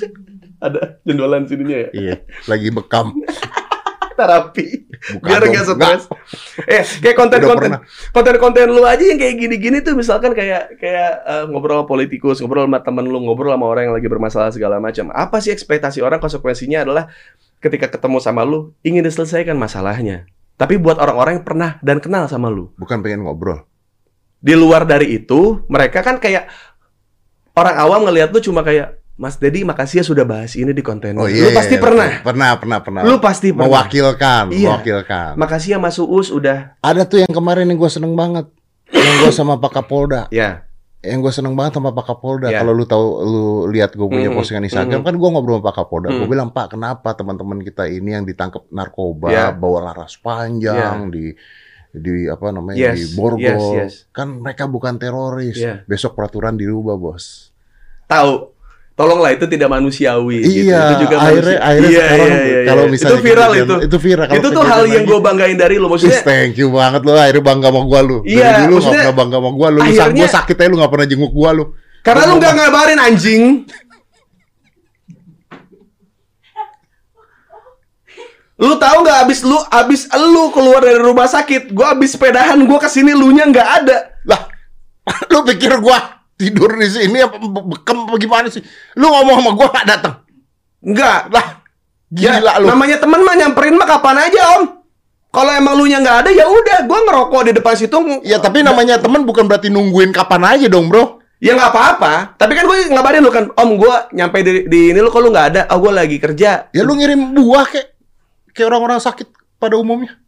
[0.65, 1.89] Ada jendolan sininya ya.
[1.91, 2.15] iya,
[2.47, 3.11] lagi bekam.
[4.21, 4.67] Terapi.
[5.17, 5.49] Bukan Biar dong.
[5.49, 6.03] enggak stres.
[6.69, 7.71] Eh, kayak konten-konten
[8.13, 12.69] konten-konten lu aja yang kayak gini-gini tuh misalkan kayak kayak eh, ngobrol sama politikus, ngobrol
[12.69, 15.09] sama temen lu, ngobrol sama orang yang lagi bermasalah segala macam.
[15.09, 17.09] Apa sih ekspektasi orang konsekuensinya adalah
[17.57, 20.29] ketika ketemu sama lu ingin diselesaikan masalahnya.
[20.61, 22.69] Tapi buat orang-orang yang pernah dan kenal sama lu.
[22.77, 23.65] Bukan pengen ngobrol.
[24.37, 26.45] Di luar dari itu, mereka kan kayak
[27.57, 31.13] orang awam ngelihat lu cuma kayak Mas Dedi makasih ya sudah bahas ini di konten.
[31.13, 31.53] Oh lu iya.
[31.53, 32.09] pasti iya, pernah.
[32.09, 32.25] betul.
[32.25, 33.01] Pernah, pernah, pernah.
[33.05, 33.69] Lu pasti pernah.
[33.69, 34.73] mewakilkan, Iya.
[34.73, 35.31] mewakilkan.
[35.37, 36.73] Makasih ya Mas Uus udah.
[36.81, 38.49] Ada tuh yang kemarin yang gue seneng banget.
[38.91, 40.25] yang gue sama Pak Kapolda.
[40.33, 40.65] Ya.
[40.99, 42.49] Yang gue seneng banget sama Pak Kapolda.
[42.49, 42.59] Iya.
[42.59, 45.07] Kalau lu tahu, lu lihat gue punya Mhm, postingan Instagram, mhm.
[45.07, 46.07] kan gue ngobrol sama Pak Kapolda.
[46.09, 46.27] Gue Mhm.
[46.27, 49.45] bilang, Pak, kenapa teman-teman kita ini yang ditangkap narkoba, Iya.
[49.53, 51.31] bawa laras panjang, di
[51.91, 53.93] di apa namanya Yes, di borgol, yes, yes.
[54.09, 55.55] kan mereka bukan teroris.
[55.55, 55.83] Iya.
[55.85, 57.51] Besok peraturan dirubah, bos.
[58.07, 58.51] Tahu.
[58.91, 60.67] Tolonglah itu tidak manusiawi gitu.
[60.67, 62.91] Iya, Itu juga akhirnya, manusia- akhirnya Iya, sekarang iya, iya, kalau iya.
[62.91, 63.75] misalnya itu viral kejadian- itu.
[63.81, 64.25] itu viral.
[64.27, 66.21] Kalau Itu tuh hal yang gue banggain dari lu Sis, maksudnya.
[66.21, 68.17] thank you banget lu akhirnya bangga sama gua lu.
[68.21, 69.79] Iya, Dari dulu gak pernah bangga sama gua lu.
[69.79, 71.63] Lu gua sakit aja lu gak pernah jenguk gua lu.
[72.01, 73.43] Karena lu nggak ngabarin anjing.
[78.59, 82.77] Lu tahu nggak abis lu abis lu keluar dari rumah sakit, gua abis sepedahan gua
[82.77, 83.97] ke sini lu nya nggak ada.
[84.21, 84.41] Lah,
[85.33, 88.65] lu pikir gua tidur di sini apa be- bekem apa gimana sih?
[88.97, 90.13] Lu ngomong sama gua gak datang.
[90.81, 91.29] Enggak.
[91.29, 91.45] Lah,
[92.11, 92.67] Ya, gila lu.
[92.67, 94.63] namanya teman mah nyamperin mah kapan aja, Om.
[95.31, 97.95] Kalau emang lu nya nggak ada ya udah, gua ngerokok di depan situ.
[98.21, 101.23] Ya tapi namanya teman bukan berarti nungguin kapan aja dong, Bro.
[101.39, 102.35] Ya nggak apa-apa.
[102.35, 105.47] Tapi kan gue ngabarin lu kan, Om gua nyampe di, di ini lu kalau nggak
[105.55, 106.67] ada, oh gua lagi kerja.
[106.69, 107.87] Ya lu ngirim buah kayak
[108.51, 110.19] kayak orang-orang sakit pada umumnya.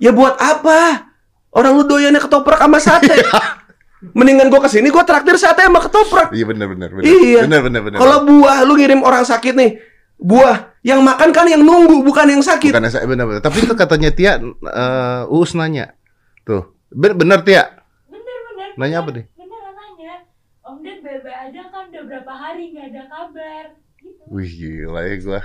[0.00, 1.12] Ya buat apa?
[1.52, 3.12] Orang lu doyannya ketoprak sama sate.
[4.00, 6.30] Mendingan gua ke sini gua traktir sate sama ketoprak.
[6.30, 7.02] Iya benar benar benar.
[7.02, 7.40] Iya.
[7.44, 7.98] Benar benar benar.
[7.98, 9.82] Kalau buah lu ngirim orang sakit nih,
[10.16, 12.70] buah yang makan kan yang nunggu bukan yang sakit.
[12.70, 13.42] bukan saya benar benar.
[13.42, 15.98] Tapi itu katanya Tia eh Uus nanya.
[16.42, 16.70] Tuh.
[16.88, 17.66] Ben- Bener Tia.
[18.06, 18.68] Bener-bener.
[18.76, 19.24] Nanya apa deh?
[19.34, 20.14] Bener nanya.
[20.62, 23.64] Om Ded bebe aja kan udah berapa hari nggak ada kabar.
[23.98, 24.22] Gitu.
[24.30, 25.40] Wih gila ya gua.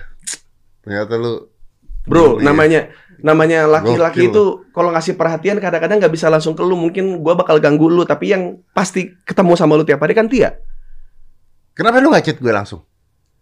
[0.79, 1.33] Ternyata lu
[2.03, 2.43] Bro, Iya.
[2.45, 2.81] namanya
[3.23, 6.75] namanya laki-laki itu kalau ngasih perhatian kadang-kadang nggak bisa langsung ke lu.
[6.75, 10.51] Mungkin gua bakal ganggu lu, tapi yang pasti ketemu sama lu tiap hari kan Tia.
[11.73, 12.83] Kenapa lu nggak chat gue langsung?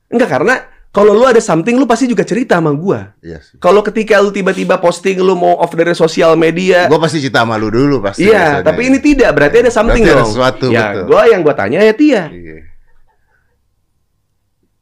[0.08, 0.56] Enggak karena
[0.92, 3.12] kalau lu ada something lu pasti juga cerita sama gua.
[3.20, 3.58] Iya sih.
[3.58, 7.58] Kalau ketika lu tiba-tiba posting lu mau off dari sosial media, Gua pasti cerita sama
[7.60, 8.28] lu dulu pasti.
[8.28, 10.32] iya, tapi ini tidak, berarti ada something Berarti ada dong.
[10.32, 11.06] sesuatu, ya, betul.
[11.10, 12.24] gua yang gua tanya ya Tia.
[12.30, 12.56] Iya.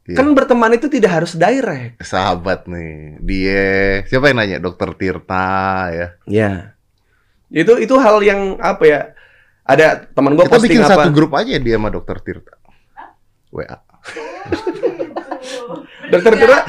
[0.09, 0.17] Iya.
[0.17, 2.01] Kan berteman itu tidak harus direct.
[2.01, 3.21] sahabat nih.
[3.21, 3.65] Dia
[4.09, 4.57] siapa yang nanya?
[4.57, 5.53] Dokter Tirta
[5.93, 6.07] ya.
[6.25, 6.51] Ya.
[7.47, 8.99] Itu itu hal yang apa ya?
[9.61, 11.05] Ada teman gua Kita posting bikin apa?
[11.05, 12.57] satu grup aja dia sama Dokter Tirta.
[13.53, 13.77] WA.
[16.09, 16.59] Dokter Tirta,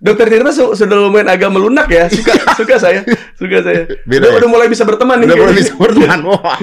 [0.00, 2.08] Dokter Tirta su- sudah lumayan agak melunak ya.
[2.08, 2.32] Suka
[2.64, 3.04] suka saya,
[3.36, 3.84] suka saya.
[4.08, 4.38] Beda udah, ya?
[4.40, 5.28] udah mulai bisa berteman nih.
[5.28, 6.20] Udah mulai bisa berteman.
[6.24, 6.58] Wah.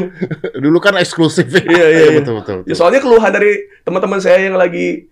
[0.57, 1.61] Dulu kan eksklusif ya.
[1.61, 2.17] Iya, iya, iya.
[2.17, 2.57] betul betul.
[2.57, 2.73] Ya, betul.
[2.73, 3.51] soalnya keluhan dari
[3.85, 5.05] teman-teman saya yang lagi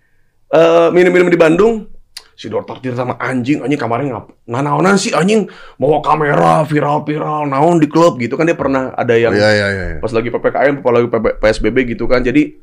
[0.50, 1.86] eh, minum-minum di Bandung,
[2.34, 7.76] si Dokter Tirta sama anjing, anjing kamarnya ngap, nanaonan sih anjing bawa kamera viral-viral, naon
[7.76, 9.84] di klub gitu kan dia pernah ada yang Iya iya iya.
[9.98, 12.56] pas lagi ppkm, pas lagi PSBB gitu kan, jadi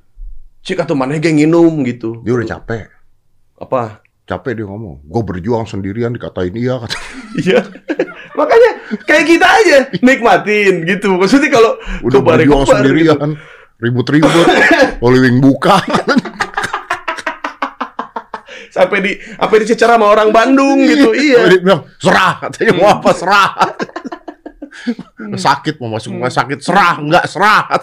[0.59, 2.89] cik atau mana geng nginum gitu, Dia udah capek.
[3.57, 4.01] apa?
[4.27, 5.07] Capek dia ngomong.
[5.07, 6.99] Gue berjuang sendirian dikatain iya kata.
[7.37, 7.59] Iya.
[8.33, 8.71] Makanya
[9.05, 11.15] kayak kita aja nikmatin gitu.
[11.15, 12.73] Maksudnya kalau Udah berjuang gitu.
[12.75, 13.39] sendirian.
[13.79, 14.47] Ribut-ribut.
[15.05, 15.79] Oliwing buka.
[18.77, 21.09] Sampai di apa dicecer sama orang Bandung gitu.
[21.11, 21.57] Iya.
[21.57, 22.33] Bilang, serah.
[22.39, 23.49] Katanya mau apa serah.
[25.17, 27.65] sakit mau masuk rumah sakit serah enggak serah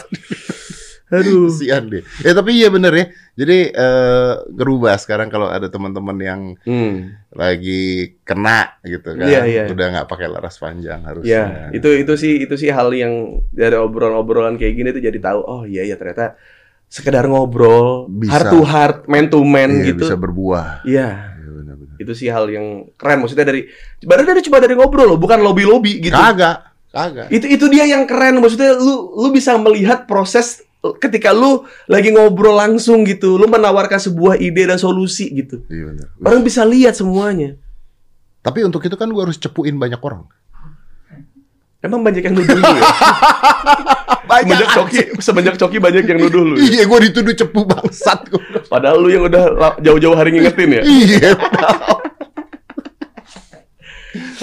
[1.14, 1.46] Aduh.
[1.46, 6.40] kesian deh ya tapi iya bener ya jadi eh gerubah sekarang kalau ada teman-teman yang
[6.62, 7.12] Hmm.
[7.30, 9.62] lagi kena gitu kan Iya, iya.
[9.68, 13.12] udah nggak pakai laras panjang Ya, harusnya itu itu sih itu sih hal yang
[13.50, 16.34] dari obrolan-obrolan kayak gini tuh jadi tahu oh iya ya ternyata
[16.86, 18.30] sekedar ngobrol Bisa.
[18.30, 20.04] heart to heart, man to man Iya, gitu.
[20.04, 21.34] bisa berbuah Iya.
[21.34, 21.96] Iya, bener-bener.
[21.96, 23.66] Itu sih hal yang keren maksudnya dari
[24.00, 26.12] baru dari cuma dari ngobrol loh, bukan lobby-lobby gitu.
[26.12, 30.62] kagak kagak Itu itu dia yang keren maksudnya lu lu bisa melihat proses
[30.98, 35.64] ketika lu lagi ngobrol langsung gitu, lu menawarkan sebuah ide dan solusi gitu.
[35.66, 37.56] iya bener Orang bisa lihat semuanya.
[38.38, 40.28] tapi untuk itu kan gua harus cepuin banyak orang
[41.80, 42.56] Emang banyak yang lu ya?
[44.36, 46.54] semenjak Coki, semenjak Coki banyak yang nuduh lu.
[46.56, 46.64] ya?
[46.64, 48.42] iya gua dituduh cepu bangsat gua.
[48.66, 49.44] Padahal lu yang udah
[49.78, 50.82] jauh-jauh hari ngingetin ya.
[50.82, 51.30] iya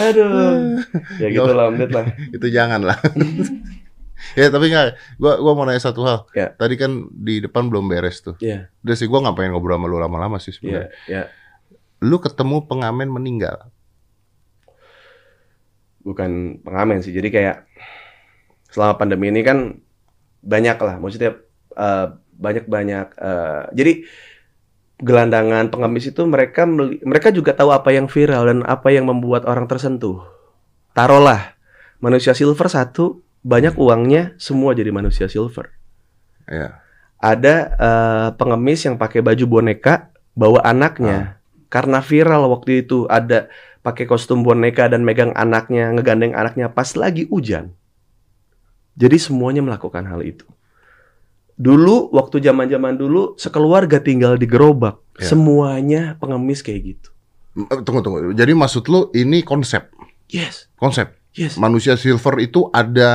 [0.02, 0.82] Aduh.
[1.16, 2.06] Ya gitu lah, Om Ded lah.
[2.30, 2.98] itu jangan lah
[4.40, 6.52] ya tapi nggak gua gua mau nanya satu hal Ya.
[6.52, 9.88] tadi kan di depan belum beres tuh Iya, udah sih gua nggak pengen ngobrol sama
[9.88, 11.24] lu lama-lama sih iya, sebenarnya iya.
[12.02, 13.72] lu ketemu pengamen meninggal
[16.02, 17.14] Bukan pengamen sih.
[17.14, 17.71] Jadi kayak
[18.72, 19.78] selama pandemi ini kan
[20.42, 20.96] banyak lah.
[20.98, 21.38] Maksudnya
[21.78, 22.08] eh,
[22.42, 23.08] banyak-banyak.
[23.22, 23.94] eh, jadi
[25.02, 26.66] gelandangan pengemis itu mereka
[27.06, 30.26] mereka juga tahu apa yang viral dan apa yang membuat orang tersentuh.
[30.98, 31.54] Taruhlah
[32.02, 35.70] manusia silver satu banyak uangnya semua jadi manusia silver.
[36.50, 36.82] ya
[37.22, 41.38] ada eh, pengemis yang pakai baju boneka bawa anaknya
[41.70, 43.48] karena viral waktu itu ada
[43.86, 47.72] pakai kostum boneka dan megang anaknya ngegandeng anaknya pas lagi hujan
[48.94, 50.44] jadi semuanya melakukan hal itu.
[51.56, 54.98] Dulu waktu zaman zaman dulu sekeluarga tinggal di gerobak.
[55.20, 55.28] Ya.
[55.28, 57.10] semuanya pengemis kayak gitu.
[57.70, 58.34] Eh, tunggu tunggu.
[58.34, 59.92] Jadi maksud lu ini konsep?
[60.32, 60.66] Yes.
[60.74, 61.14] Konsep?
[61.38, 61.60] Yes.
[61.62, 63.12] Manusia silver itu ada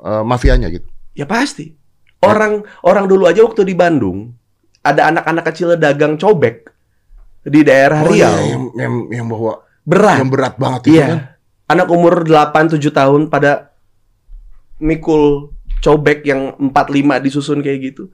[0.00, 0.88] eh, mafianya gitu?
[1.12, 1.76] Ya pasti.
[2.24, 4.32] Orang orang dulu aja waktu di Bandung
[4.80, 6.64] ada anak-anak kecil dagang cobek
[7.44, 8.16] di daerah Oh, Riau.
[8.16, 10.16] iya, yang, yang yang bawa berat.
[10.24, 11.04] yang berat banget itu Iya.
[11.04, 11.18] kan?
[11.68, 13.73] Anak umur 8-7 tahun pada
[14.82, 18.10] mikul cobek yang 4-5 disusun kayak gitu.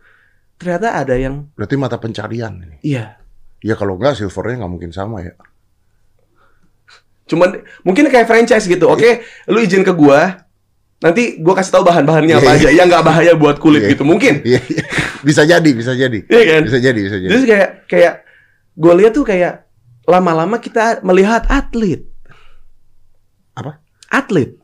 [0.61, 3.17] Ternyata ada yang berarti mata pencarian ini iya.
[3.65, 5.33] ya kalau nggak silvernya nggak mungkin sama ya
[7.31, 8.91] Cuman mungkin kayak franchise gitu.
[8.91, 10.43] Oke, lu izin ke gua.
[11.01, 12.59] Nanti gua kasih tahu bahan-bahannya Iya, apa iya.
[12.59, 13.91] aja yang nggak bahaya buat kulit Iya.
[13.95, 14.03] gitu.
[14.03, 14.43] Mungkin.
[14.43, 14.85] Iya, iya.
[15.23, 16.63] bisa jadi bisa jadi Iya kan?
[16.67, 18.15] bisa jadi bisa jadi Terus kayak kayak
[18.75, 19.65] gue lihat tuh kayak
[20.11, 22.03] lama-lama kita melihat atlet.
[23.55, 23.79] Apa?
[24.11, 24.60] Atlet.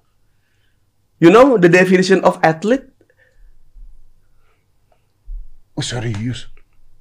[1.17, 2.93] You know the definition of athlete?
[5.77, 6.53] Oh serius?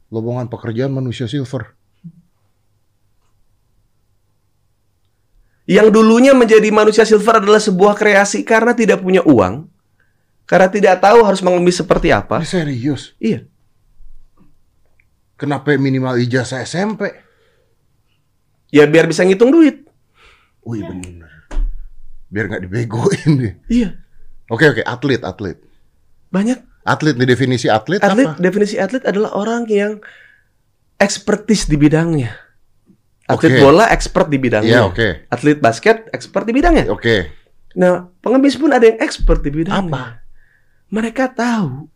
[0.07, 1.75] Lowongan pekerjaan manusia silver.
[5.65, 9.65] Yang dulunya menjadi manusia silver adalah sebuah kreasi karena tidak punya uang,
[10.45, 12.37] karena tidak tahu harus mengemis seperti apa.
[12.37, 13.17] Ini serius?
[13.17, 13.49] Iya.
[15.35, 17.11] Kenapa minimal ijazah SMP?
[18.69, 19.89] Ya biar bisa ngitung duit.
[20.63, 21.49] Wih bener.
[22.29, 23.53] Biar nggak dibegoin deh.
[23.65, 24.04] Iya.
[24.47, 25.57] Oke oke, atlet atlet.
[26.29, 28.37] Banyak Atlet di definisi atlet, atlet apa?
[28.37, 29.97] definisi atlet adalah orang yang
[30.95, 32.29] ekspertis di bidangnya.
[33.25, 33.61] Atlet Oke.
[33.65, 34.69] bola expert di bidangnya.
[34.69, 35.07] Iya oke.
[35.33, 36.85] Atlet basket expert di bidangnya.
[36.93, 37.33] Oke.
[37.73, 39.89] Nah, pengemis pun ada yang expert di bidangnya.
[39.89, 40.03] Apa?
[40.93, 41.89] Mereka tahu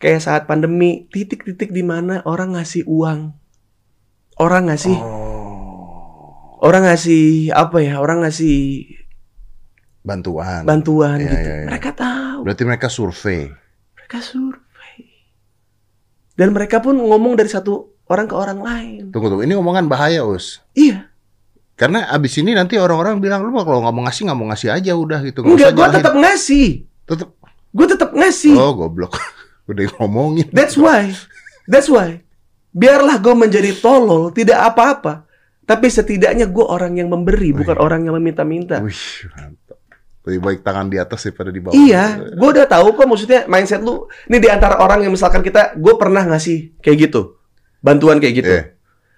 [0.00, 3.36] kayak saat pandemi titik-titik di mana orang ngasih uang.
[4.40, 6.64] Orang ngasih Oh.
[6.64, 8.00] orang ngasih apa ya?
[8.00, 8.88] Orang ngasih
[10.02, 10.66] Bantuan.
[10.66, 11.36] bantuan Iya, gitu.
[11.38, 11.68] iya, iya.
[11.70, 12.38] Mereka tahu.
[12.42, 13.46] Berarti mereka survei.
[13.94, 14.98] Mereka survei.
[16.34, 19.02] Dan mereka pun ngomong dari satu orang ke orang lain.
[19.14, 20.58] Tunggu tunggu, ini omongan bahaya us.
[20.74, 21.06] Iya.
[21.78, 24.92] Karena abis ini nanti orang-orang bilang lu kalau nggak mau ngasih nggak mau ngasih aja
[24.92, 25.40] udah gitu.
[25.42, 26.66] Nggak Enggak, gue nyalahin." tetap ngasih.
[27.08, 27.28] Tetep.
[27.72, 28.54] Gue tetap ngasih.
[28.58, 29.16] Oh goblok.
[29.70, 30.50] Udah ngomongin.
[30.52, 31.14] That's why.
[31.70, 32.20] That's why.
[32.74, 35.24] Biarlah gue menjadi tolol, tidak apa-apa.
[35.62, 38.82] Tapi setidaknya gue orang yang memberi, bukan orang yang meminta-minta.
[38.82, 39.30] Wih.
[40.22, 41.74] Lebih baik tangan di atas daripada di bawah.
[41.74, 44.06] Iya, gue udah tahu kok maksudnya mindset lu.
[44.30, 47.42] Ini di antara orang yang misalkan kita, gue pernah ngasih kayak gitu,
[47.82, 48.52] bantuan kayak gitu.
[48.54, 48.64] Iya.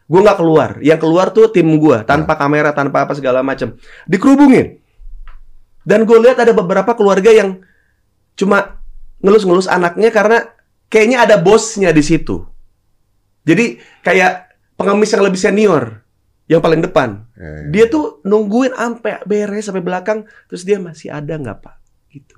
[0.05, 3.77] Gue nggak keluar, yang keluar tuh tim gue tanpa kamera, tanpa apa segala macam,
[4.09, 4.81] dikerubungin.
[5.85, 7.61] Dan gue lihat ada beberapa keluarga yang
[8.37, 8.81] cuma
[9.25, 10.39] ngelus-ngelus anaknya karena
[10.93, 12.45] kayaknya ada bosnya di situ.
[13.45, 16.04] Jadi kayak pengemis yang lebih senior,
[16.45, 17.25] yang paling depan.
[17.37, 17.69] Iya, iya.
[17.73, 21.77] Dia tuh nungguin sampai beres sampai belakang terus dia masih ada nggak pak?
[22.13, 22.37] Gitu.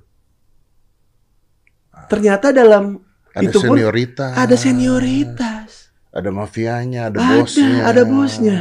[2.07, 3.03] Ternyata dalam
[3.35, 5.91] ada itu pun ada senioritas.
[6.17, 7.77] Ada mafianya, ada, Ada, bosnya.
[7.85, 8.59] ada bosnya.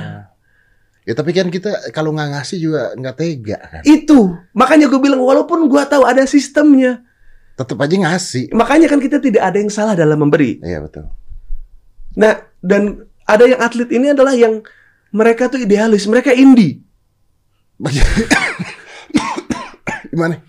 [1.05, 3.81] Ya tapi kan kita kalau nggak ngasih juga nggak tega kan.
[3.86, 7.05] Itu makanya gue bilang walaupun gue tahu ada sistemnya,
[7.55, 8.51] Tetap aja ngasih.
[8.51, 10.60] makanya kan kita tidak ada yang salah dalam memberi.
[10.65, 11.08] Iya betul.
[12.17, 14.65] Nah dan ada yang atlet ini adalah yang
[15.15, 16.84] mereka tuh idealis, mereka indie.
[20.12, 20.43] Gimana?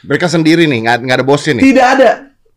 [0.00, 1.64] Mereka sendiri nih, nggak nggak ada bosnya nih.
[1.66, 2.10] Tidak ada.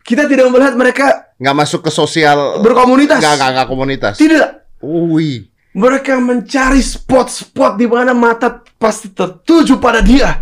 [0.04, 1.06] Kita tidak melihat mereka
[1.39, 2.62] Nggak masuk ke sosial.
[2.62, 3.19] berkomunitas.
[3.19, 4.15] Nggak nggak nggak komunitas.
[4.15, 4.50] Tidak.
[4.84, 5.50] Wih.
[5.74, 10.38] Mereka mencari spot-spot di mana mata pasti tertuju pada dia.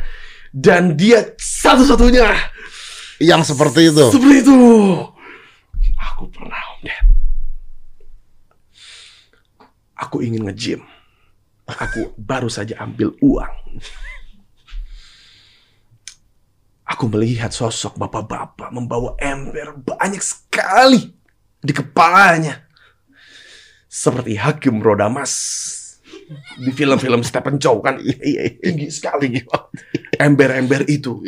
[0.52, 2.28] Dan dia satu-satunya
[3.24, 4.06] Yang seperti itu.
[4.12, 4.58] seperti itu.
[6.12, 7.00] Aku pernah, Om Ded.
[10.02, 10.82] Aku ingin nge-gym.
[11.70, 13.54] Aku baru saja ambil uang.
[16.90, 21.14] Aku melihat sosok bapak-bapak membawa ember banyak sekali
[21.62, 22.66] di kepalanya.
[23.88, 25.32] Seperti Hakim Rodamas
[26.60, 28.00] di film-film Stephen Chow kan
[28.60, 29.40] tinggi sekali
[30.20, 31.24] ember-ember itu.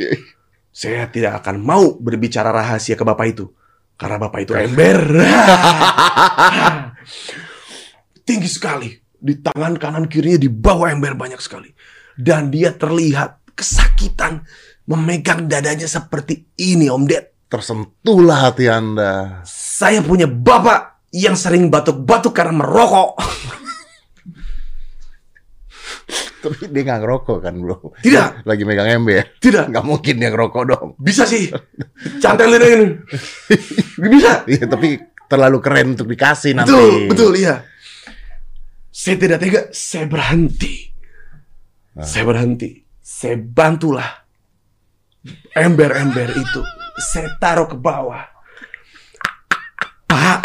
[0.73, 3.45] Saya tidak akan mau berbicara rahasia ke bapak itu
[3.95, 4.99] karena bapak itu ember.
[8.23, 8.89] tinggi sekali
[9.23, 11.71] di tangan kanan kirinya di bawah ember banyak sekali
[12.19, 14.43] dan dia terlihat kesakitan
[14.83, 17.47] memegang dadanya seperti ini Om Ded.
[17.47, 19.45] Tersentuhlah hati anda.
[19.47, 23.21] Saya punya bapak yang sering batuk-batuk karena merokok.
[26.43, 27.95] Tapi dia nggak ngerokok kan bro?
[28.03, 28.43] Tidak.
[28.43, 29.39] Lagi megang ember.
[29.39, 29.71] Tidak.
[29.71, 30.87] Nggak mungkin dia ngerokok dong.
[30.99, 31.47] Bisa sih.
[32.19, 32.87] Cantelin ini.
[33.95, 34.43] Bisa.
[34.43, 34.99] Iya tapi
[35.31, 36.75] terlalu keren untuk dikasih nanti.
[36.75, 37.63] Betul, betul, iya.
[38.93, 40.93] Saya tidak tega, saya berhenti.
[41.97, 42.85] Saya berhenti.
[43.01, 44.05] Saya bantulah
[45.57, 46.61] ember-ember itu.
[47.01, 48.21] Saya taruh ke bawah.
[50.05, 50.39] Pak,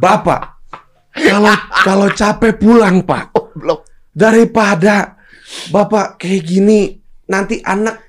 [0.00, 0.64] Bapak,
[1.12, 1.52] kalau
[1.84, 3.36] kalau capek pulang, Pak.
[3.52, 3.84] Belum.
[4.16, 5.20] Daripada
[5.68, 6.96] Bapak kayak gini,
[7.28, 8.07] nanti anak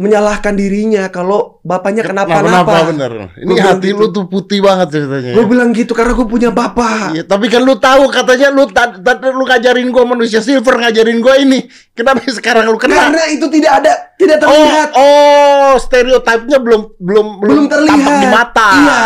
[0.00, 2.88] menyalahkan dirinya kalau bapaknya Kenapa-napa kenapa-napa.
[2.88, 3.12] bener.
[3.36, 4.00] Ini Gua hati gitu.
[4.00, 5.36] lu tuh putih banget ceritanya.
[5.36, 7.12] Gue bilang gitu karena gue punya bapak.
[7.12, 8.96] Iya, tapi kan lu tahu katanya lu tadi
[9.28, 11.68] lu ngajarin gua manusia silver, ngajarin gua ini.
[11.92, 12.96] Kenapa sekarang lu kena?
[13.06, 14.88] Karena itu tidak ada, tidak Oh, terlihat.
[14.96, 18.00] oh, stereotipnya belum belum Belum terlihat.
[18.00, 18.68] tampak di mata.
[18.72, 19.02] Iya.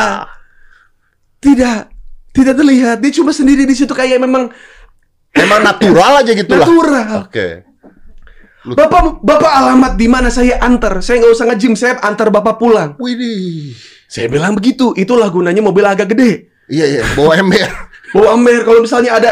[1.41, 1.79] Tidak,
[2.31, 2.97] tidak terlihat.
[2.99, 4.49] Dia cuma sendiri di situ kayak memang
[5.35, 6.63] Emang natural aja gitu lah.
[6.63, 7.09] natural.
[7.27, 7.47] Oke.
[7.59, 7.74] Lu-
[8.65, 11.05] Bapak, bapak alamat di mana saya antar.
[11.05, 12.97] Saya nggak usah nge-gym, saya antar bapak pulang.
[12.97, 13.77] Widih.
[14.09, 14.97] Saya bilang begitu.
[14.97, 16.49] Itulah gunanya mobil agak gede.
[16.65, 17.69] Iya iya, bawa ember.
[18.15, 19.31] Bawa ember kalau misalnya ada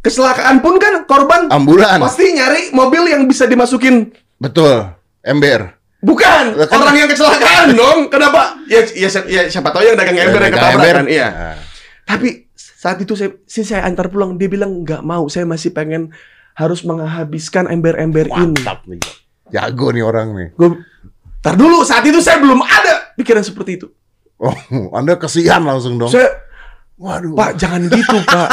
[0.00, 2.00] kecelakaan pun kan korban Ambulan.
[2.00, 4.08] pasti nyari mobil yang bisa dimasukin
[4.40, 4.96] Betul.
[5.20, 5.76] Ember.
[6.00, 8.08] Bukan Lah, kan- orang yang kecelakaan dong.
[8.08, 8.56] Kenapa?
[8.64, 11.06] Ya, ya, ya siapa tahu yang dagang ember yang Dagang ketabrak kan.
[11.06, 11.28] Iya.
[11.28, 11.56] Nah,
[12.08, 15.28] Tapi saat itu saya, si saya antar pulang, dia bilang nggak mau.
[15.28, 16.08] Saya masih pengen
[16.58, 18.58] harus menghabiskan ember-ember ini.
[18.58, 18.98] Mantap nih.
[19.54, 20.48] Jago nih orang nih.
[20.58, 20.82] Gue,
[21.38, 21.86] tar dulu.
[21.86, 23.86] Saat itu saya belum ada pikiran seperti itu.
[24.42, 24.54] Oh,
[24.98, 26.10] Anda kesian langsung dong.
[26.10, 26.34] Saya,
[26.98, 27.38] Waduh.
[27.38, 28.50] Pak jangan gitu Pak.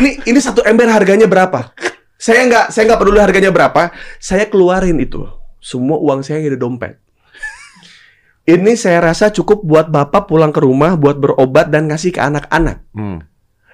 [0.00, 1.76] ini ini satu ember harganya berapa?
[2.16, 3.92] Saya nggak saya nggak peduli harganya berapa.
[4.16, 5.28] Saya keluarin itu.
[5.60, 6.96] Semua uang saya yang di dompet.
[8.42, 12.82] Ini saya rasa cukup buat bapak pulang ke rumah buat berobat dan ngasih ke anak-anak.
[12.90, 13.22] Hmm.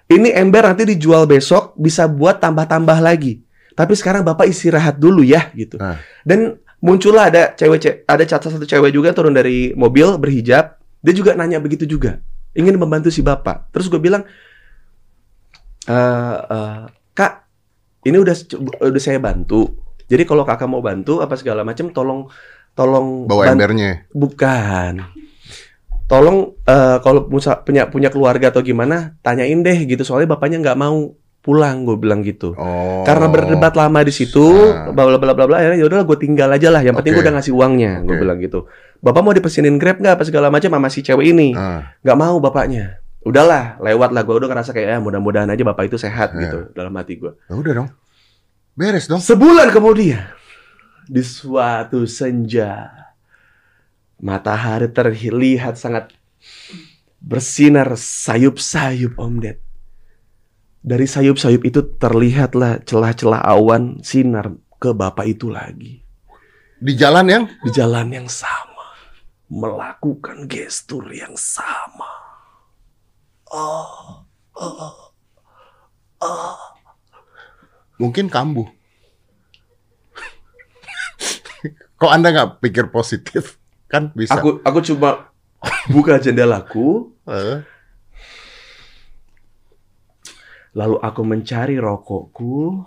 [0.08, 3.44] Ini ember nanti dijual besok bisa buat tambah-tambah lagi.
[3.76, 5.76] Tapi sekarang bapak istirahat dulu ya gitu.
[5.76, 6.00] Nah.
[6.24, 10.80] Dan muncullah ada cewek ce- ada cacat satu cewek juga turun dari mobil berhijab.
[11.04, 12.18] Dia juga nanya begitu juga.
[12.56, 13.70] Ingin membantu si bapak.
[13.70, 14.24] Terus gue bilang,
[15.86, 16.82] "Eh, eh,
[17.14, 17.32] kak,
[18.08, 18.34] ini udah
[18.82, 19.76] udah saya bantu.
[20.08, 22.32] Jadi kalau kakak mau bantu apa segala macam, tolong
[22.72, 24.08] tolong Bawa embernya.
[24.10, 25.27] Bukan.
[26.08, 30.00] Tolong eh, kalau punya punya keluarga atau gimana, tanyain deh gitu.
[30.02, 32.52] Soalnya bapaknya nggak mau pulang, gue bilang gitu.
[32.56, 33.04] Oh.
[33.04, 34.88] Karena berdebat lama di situ, Ah.
[34.88, 36.80] bla bla bla bla bla, akhirnya yaudah gue tinggal aja lah.
[36.80, 38.20] Yang penting gue udah ngasih uangnya, gue Oke.
[38.20, 38.68] bilang gitu.
[38.98, 41.52] Bapak mau dipesenin grab nggak apa segala macam sama si cewek ini?
[41.52, 41.92] Ah.
[42.00, 43.00] Nggak mau bapaknya.
[43.22, 44.22] Udahlah, lewat lah.
[44.24, 46.48] Gue udah ngerasa kayak ya mudah-mudahan aja bapak itu sehat Ya.
[46.48, 47.32] gitu dalam hati gue.
[47.48, 47.88] Ya udah dong.
[48.72, 49.20] Beres dong.
[49.20, 50.24] Sebulan kemudian,
[51.04, 52.92] di suatu senja,
[54.18, 56.18] matahari terlihat sangat
[57.18, 59.58] bersinar sayup-sayup Om Ded.
[60.78, 66.06] Dari sayup-sayup itu terlihatlah celah-celah awan sinar ke bapak itu lagi.
[66.78, 68.94] Di jalan yang Di jalan yang sama.
[69.50, 72.06] Melakukan gestur yang sama.
[73.48, 74.92] Oh, oh,
[76.20, 76.60] oh.
[77.96, 78.68] mungkin kambuh.
[81.98, 83.57] Kok Anda nggak pikir positif?
[83.88, 84.36] Kan bisa.
[84.36, 85.32] Aku aku cuma
[85.88, 87.16] buka jendelaku,
[90.76, 92.84] lalu aku mencari rokokku.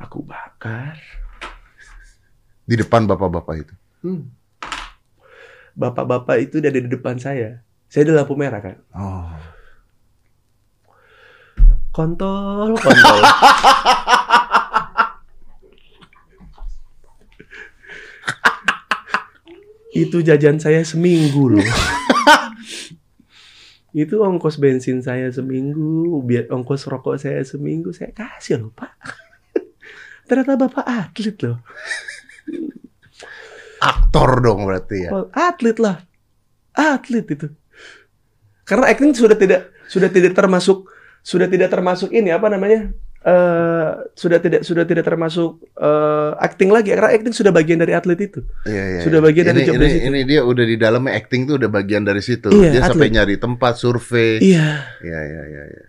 [0.00, 0.96] Aku bakar.
[2.64, 3.74] di depan bapak-bapak itu.
[4.00, 4.32] Hmm.
[5.76, 7.60] Bapak-bapak itu ada di depan saya.
[7.92, 8.80] Saya di lampu merah kan.
[8.96, 9.36] Oh.
[11.92, 13.20] Kontol, kontol.
[19.94, 21.62] itu jajan saya seminggu loh.
[23.94, 28.90] itu ongkos bensin saya seminggu, biar ongkos rokok saya seminggu saya kasih loh pak.
[30.28, 31.62] Ternyata bapak atlet loh,
[33.78, 35.10] Aktor dong berarti ya.
[35.14, 36.02] Oh, atlet lah,
[36.74, 37.46] atlet itu.
[38.64, 40.88] Karena acting sudah tidak sudah tidak termasuk
[41.20, 42.90] sudah tidak termasuk ini apa namanya
[43.24, 48.20] eh sudah tidak sudah tidak termasuk eh, acting lagi karena acting sudah bagian dari atlet
[48.20, 48.44] itu.
[48.64, 49.26] Iya, iya, Sudah iya.
[49.26, 49.98] bagian dari ini, job ini, itu.
[50.04, 52.52] ini dia udah di dalamnya acting tuh udah bagian dari situ.
[52.52, 53.16] Iya, dia sampai atlet.
[53.16, 54.38] nyari tempat survei.
[54.38, 54.68] Iya,
[55.00, 55.84] Iya, iya, iya, iya.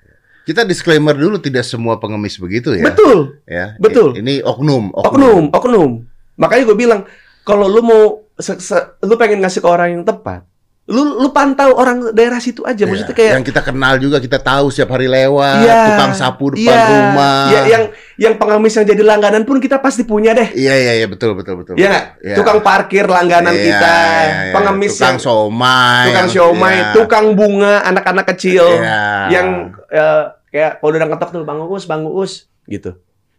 [0.46, 2.86] Kita disclaimer dulu tidak semua pengemis begitu ya.
[2.86, 3.42] betul.
[3.44, 3.76] Ya.
[3.76, 4.16] betul.
[4.16, 5.92] Ini oknum, Oknum, oknum.
[6.38, 7.02] Makanya gue bilang
[7.42, 8.04] kalau lu mau
[8.36, 10.48] se- se- lu pengen ngasih ke orang yang tepat,
[10.86, 12.78] lu lu pantau orang daerah situ aja.
[12.78, 12.86] Iya.
[12.86, 15.82] Maksudnya kayak yang kita kenal juga kita tahu setiap hari lewat, Iya.
[15.90, 16.86] tukang sapu depan Iya.
[16.86, 17.42] rumah.
[17.50, 17.84] Iya, yang
[18.16, 20.54] yang pengemis yang jadi langganan pun kita pasti punya deh.
[20.54, 21.74] Iya, iya, iya, betul, betul, betul.
[21.74, 22.06] Iya nggak?
[22.22, 22.36] Iya.
[22.38, 24.54] Tukang parkir langganan Iya, kita, iya, iya.
[24.54, 26.94] pengemis tukang yang somai, tukang yang- siomay, iya.
[26.94, 29.02] tukang bunga, anak-anak kecil Iya.
[29.34, 29.48] yang
[29.90, 32.94] eh, kayak kalau udah ngetok tuh Bang Uus, Bang Uus gitu.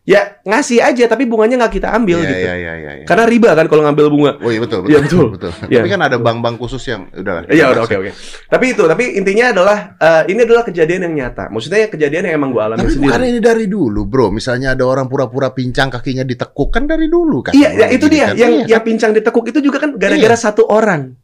[0.07, 2.39] Ya ngasih aja tapi bunganya nggak kita ambil Iya, gitu.
[2.41, 3.07] iya, iya, iya, iya.
[3.11, 4.33] Karena riba kan kalau ngambil bunga.
[4.39, 5.51] Oh iya betul, Iya, betul, betul.
[5.51, 5.67] betul.
[5.67, 5.83] Iya.
[5.83, 7.51] Tapi kan ada bank-bank khusus yang udah.
[7.51, 8.11] Iya udah oke oke.
[8.47, 11.51] Tapi itu, tapi intinya adalah eh, ini adalah kejadian yang nyata.
[11.51, 13.11] Maksudnya kejadian yang emang gue alami Tapi sendiri.
[13.11, 14.31] bukan ini dari dulu, bro.
[14.31, 17.51] Misalnya ada orang pura-pura pincang kakinya ditekuk kan dari dulu kan.
[17.51, 18.31] Iya, ya, itu dia.
[18.31, 18.39] kan.
[18.39, 20.41] Yang Iya, yang pincang ditekuk itu juga kan gara-gara Iya.
[20.41, 21.19] satu orang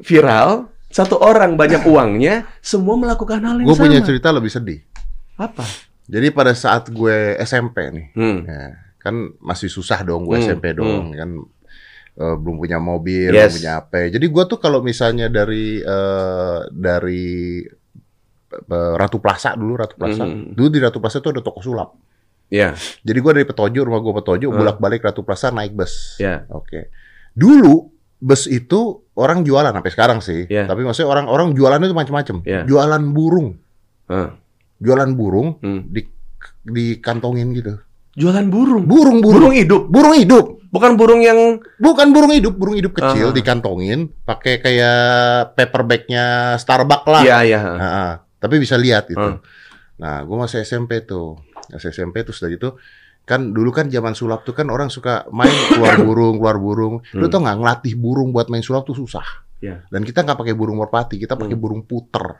[0.00, 3.84] viral, satu orang banyak uangnya, semua melakukan hal yang Gue sama.
[3.86, 4.80] punya cerita lebih sedih.
[5.36, 5.91] Apa?
[6.12, 8.38] Jadi pada saat gue SMP nih, Hmm.
[8.44, 8.62] ya,
[8.98, 11.30] kan masih susah dong gue Hmm, SMP dong, kan
[12.14, 13.56] eh, belum punya mobil, Yes.
[13.56, 13.96] belum punya apa.
[14.06, 17.64] Jadi gue tuh kalau misalnya dari eh, dari
[18.52, 20.52] eh, Ratu Plaza dulu, Ratu Plaza, Hmm.
[20.52, 21.96] dulu di Ratu Plaza tuh ada toko sulap.
[22.46, 24.58] Ya, Jadi gue dari Petojo, rumah gue Petojo, Hmm.
[24.58, 26.20] bolak-balik Ratu Plaza naik bus.
[26.20, 26.44] ya.
[26.52, 26.92] Oke.
[27.32, 27.88] Dulu
[28.20, 28.80] bus itu
[29.16, 30.44] orang jualan sampai sekarang sih.
[30.46, 30.68] Iya.
[30.68, 32.36] Tapi maksudnya orang-orang jualan itu macam-macam.
[32.44, 32.68] Iya.
[32.68, 33.56] Jualan burung,
[34.04, 34.36] Ah.
[34.82, 35.86] Jualan burung Hmm.
[35.86, 36.02] di
[36.62, 37.78] dikantongin gitu.
[38.12, 38.84] Jualan burung.
[38.84, 40.46] Burung, burung, Burung hidup, burung hidup.
[40.68, 43.34] bukan burung yang Bukan burung hidup, burung hidup kecil Ah.
[43.34, 45.00] dikantongin, pakai kayak
[45.52, 46.24] paper bagnya
[46.56, 47.22] Starbucks lah.
[47.22, 47.60] Iya, iya.
[47.62, 49.20] Nah, tapi bisa lihat gitu.
[49.20, 49.40] Hmm.
[49.96, 51.36] Nah, gue masih SMP tuh,
[51.68, 52.68] masih SMP tuh sudah gitu.
[53.22, 56.94] Kan dulu kan zaman sulap tuh kan orang suka main keluar burung, keluar burung.
[57.12, 57.30] Lu Hmm.
[57.30, 59.24] tau nggak ngelatih burung buat main sulap tuh susah.
[59.58, 59.86] Iya.
[59.88, 61.62] Dan kita nggak pakai burung merpati, kita pakai Hmm.
[61.62, 62.34] burung puter.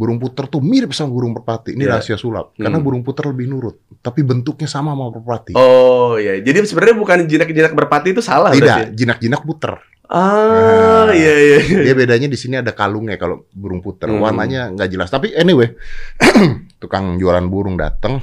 [0.00, 1.76] Burung puter tuh mirip sama burung merpati.
[1.76, 2.00] Ini Iya.
[2.00, 2.56] rahasia sulap.
[2.56, 2.86] Karena Hmm.
[2.88, 5.52] burung puter lebih nurut, tapi bentuknya sama sama merpati.
[5.52, 8.56] Oh iya, jadi sebenarnya bukan jinak-jinak berpati itu salah.
[8.56, 9.76] Tidak, jinak-jinak puter.
[10.08, 11.12] Ah, Nah.
[11.12, 11.58] iya iya.
[11.62, 11.80] iya.
[11.86, 14.08] Dia bedanya di sini ada kalungnya kalau burung puter.
[14.08, 14.18] Hmm.
[14.18, 15.06] Warnanya nggak jelas.
[15.06, 15.76] Tapi anyway,
[16.82, 18.18] tukang jualan burung datang,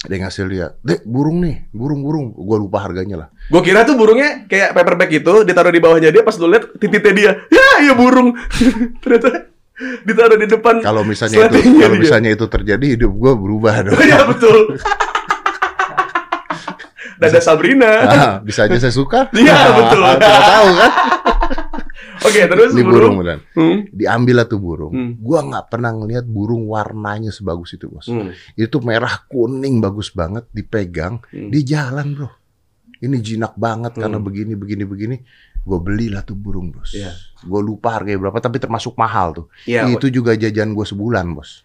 [0.00, 2.32] dia ngasih lihat, dek burung nih, burung-burung.
[2.32, 3.28] Gue lupa harganya lah.
[3.52, 7.12] Gue kira tuh burungnya kayak paperback itu ditaruh di bawahnya dia pas lu lihat titiknya
[7.12, 7.32] dia.
[7.52, 8.32] Ya, iya burung.
[9.04, 9.50] Ternyata
[10.04, 10.74] ditaruh di depan.
[10.80, 12.00] Kalau misalnya itu, kalau dia.
[12.00, 13.98] misalnya itu terjadi, hidup gue berubah dong.
[13.98, 14.58] Iya betul.
[17.20, 17.90] Dada Sabrina.
[18.08, 19.28] Ah, bisa aja saya suka.
[19.36, 20.00] Iya, betul.
[20.00, 20.92] Tidak tahu kan?
[22.20, 23.40] Oke, terus Ini burung beneran.
[23.52, 23.88] Hmm.
[23.92, 24.92] Diambil lah tuh burung.
[24.92, 25.12] Hmm.
[25.20, 28.08] Gua nggak pernah ngeliat burung warnanya sebagus itu bos.
[28.08, 28.32] Hmm.
[28.56, 31.48] Itu merah kuning bagus banget, dipegang, Hmm.
[31.48, 32.28] dia jalan bro.
[33.00, 34.26] Ini jinak banget karena Hmm.
[34.28, 35.16] begini begini begini.
[35.60, 36.96] Gue belilah tuh burung bos.
[36.96, 37.12] Iya.
[37.44, 39.46] Gue lupa harganya berapa, tapi termasuk mahal tuh.
[39.64, 41.62] Iya, Itu juga jajan gue sebulan bos.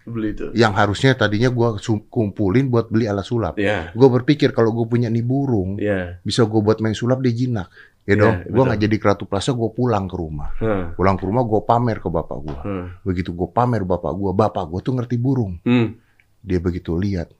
[0.00, 0.50] beli itu.
[0.56, 1.68] Yang harusnya tadinya gue
[2.10, 3.54] kumpulin buat beli alat sulap.
[3.60, 3.92] Iya.
[3.94, 6.18] Gue berpikir kalau gue punya nih burung, Iya.
[6.24, 7.68] bisa gue buat main sulap dia jinak.
[8.08, 8.64] Ya Iya, dong, gue betul.
[8.66, 10.50] nggak jadi keratu plaza, gue pulang ke rumah.
[10.58, 10.96] Hmm.
[10.98, 12.58] Pulang ke rumah gue pamer ke bapak gue.
[12.58, 12.86] Hmm.
[13.06, 15.60] Begitu gue pamer bapak gue, bapak gue tuh ngerti burung.
[15.62, 15.94] Hmm.
[16.42, 17.30] Dia begitu lihat,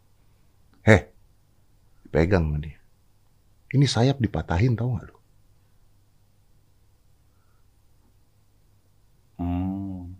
[0.85, 1.11] heh,
[2.13, 2.77] pegang dia.
[3.73, 5.17] Ini sayap dipatahin tau gak lu?
[9.41, 10.13] Hmm.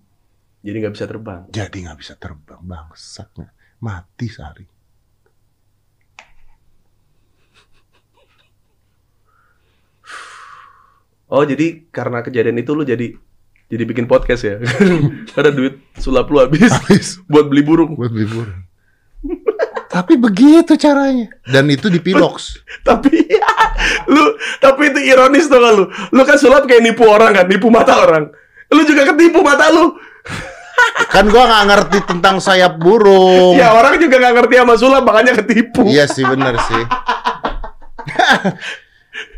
[0.65, 1.43] Jadi nggak bisa terbang.
[1.53, 3.53] Jadi nggak bisa terbang, bangsatnya.
[3.85, 4.65] Mati sehari.
[11.31, 13.15] Oh, jadi karena kejadian itu lu jadi
[13.71, 14.59] jadi bikin podcast ya?
[15.37, 17.95] Karena duit sulap lu habis Habis buat beli burung.
[17.95, 18.67] buat beli burung.
[19.87, 21.31] Tapi begitu caranya.
[21.47, 22.59] Dan itu di Pilox.
[22.89, 23.15] tapi
[24.11, 24.25] lu
[24.59, 25.87] tapi itu ironis tuh kan lu.
[25.87, 28.27] Lu kan sulap kayak nipu orang kan, nipu mata orang.
[28.71, 29.99] Lu juga ketipu mata lu.
[31.11, 33.59] Kan gua nggak ngerti tentang sayap burung.
[33.59, 35.85] Ya orang juga nggak ngerti sama sulap makanya ketipu.
[35.87, 36.83] Iya sih bener sih.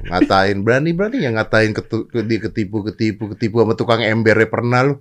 [0.03, 4.95] ngatain berani berani ya ngatain ketu, ketipu ketipu ketipu sama tukang embernya pernah lu.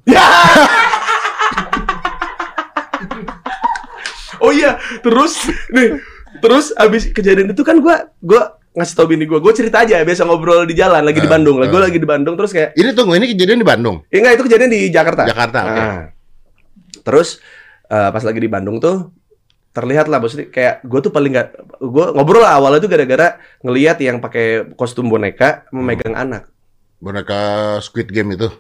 [4.42, 5.38] Oh iya, terus
[5.70, 6.02] nih,
[6.42, 10.24] terus abis kejadian itu kan gua gua ngasih tau bini gua, gua cerita aja biasa
[10.24, 11.86] ngobrol di jalan lagi di Eh, Bandung, lagi gua eh.
[11.92, 13.96] lagi di Bandung terus kayak Ini tunggu ini kejadian di Bandung.
[14.08, 15.24] Ya enggak, itu kejadian di Jakarta.
[15.28, 15.76] Jakarta, oke.
[15.76, 16.02] Nah,
[17.02, 17.30] Terus
[17.88, 19.12] eh, pas lagi di Bandung tuh
[19.72, 21.50] terlihat lah maksudnya kayak gue tuh paling nggak
[21.80, 26.52] gue ngobrol lah awalnya tuh gara-gara ngelihat yang pakai kostum boneka memegang anak.
[27.00, 28.52] Boneka Squid Game itu.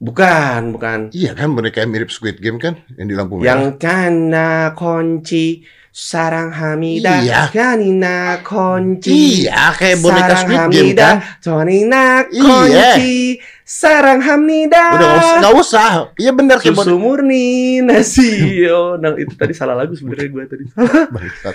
[0.00, 1.12] Bukan, bukan.
[1.12, 3.52] Iya kan boneka yang mirip Squid Game kan yang di lampu merah.
[3.52, 5.64] Yang kana kunci
[6.00, 7.52] sarang hamida Iya.
[7.52, 11.16] kanina kunci Iya kayak boneka Squid Game hamida kan.
[11.38, 12.40] tonina Iya.
[12.40, 15.90] kunci sarang hamida Udah nggak usah, nggak usah.
[16.16, 17.48] Iya benar kayak Susu murni
[17.80, 20.64] nasi oh, nah itu tadi salah lagu sebenarnya gue tadi
[21.06, 21.54] Bangsat.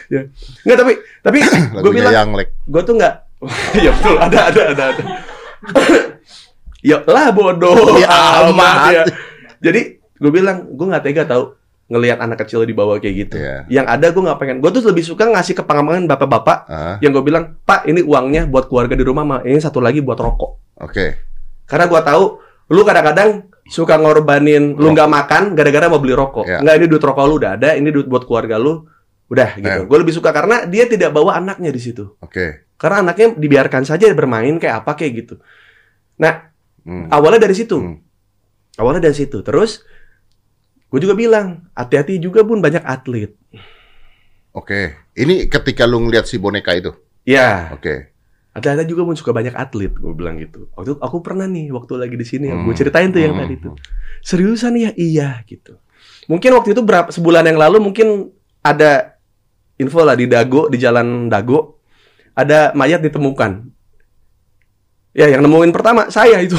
[0.62, 1.38] nggak tapi tapi
[1.82, 3.16] gue bilang yang gue tuh nggak
[3.82, 5.04] ya betul ada ada ada ada
[6.86, 8.14] ya lah bodoh Ya,
[8.46, 8.78] amat.
[8.92, 9.04] ya.
[9.60, 13.70] jadi gue bilang gue nggak tega tau ngelihat anak kecil di bawah kayak gitu Iya.
[13.70, 17.14] yang ada gue nggak pengen gue tuh lebih suka ngasih ke pengamangan bapak-bapak Ah, yang
[17.14, 20.82] gue bilang pak ini uangnya buat keluarga di rumah mah ini satu lagi buat rokok
[20.82, 21.06] Oke.
[21.66, 26.46] karena gua tahu lu kadang-kadang suka ngorbanin lu nggak makan gara-gara mau beli rokok.
[26.46, 26.62] Ya.
[26.62, 28.86] Nggak ini duit rokok lu udah ada, ini duit buat keluarga lu.
[29.26, 29.66] Udah gitu.
[29.66, 29.82] Ya.
[29.82, 32.14] Gue lebih suka karena dia tidak bawa anaknya di situ.
[32.22, 32.70] Oke.
[32.78, 35.36] Karena anaknya dibiarkan saja bermain kayak apa kayak gitu.
[36.18, 36.50] Nah,
[36.86, 37.10] Hmm.
[37.10, 37.78] awalnya dari situ.
[37.78, 37.98] Hmm.
[38.78, 39.42] Awalnya dari situ.
[39.42, 39.82] Terus
[40.96, 43.36] gue juga bilang, hati-hati juga Bun banyak atlet.
[44.56, 44.96] Oke.
[45.12, 46.96] Ini ketika lu ngeliat si boneka itu.
[47.28, 48.16] Ya, Oke.
[48.56, 50.72] ada-ada juga Bun suka banyak atlet, gue bilang gitu.
[50.72, 52.64] Waktu aku pernah nih waktu lagi di sini, Hmm.
[52.64, 53.44] gue ceritain tuh yang Hmm.
[53.44, 53.76] tadi tuh.
[54.24, 54.96] Seriusan ya?
[54.96, 55.76] Iya gitu.
[56.32, 58.32] Mungkin waktu itu berapa sebulan yang lalu mungkin
[58.64, 59.20] ada
[59.76, 61.84] info lah di Dago, di jalan Dago
[62.32, 63.68] ada mayat ditemukan.
[65.12, 66.56] Ya, yang nemuin pertama saya itu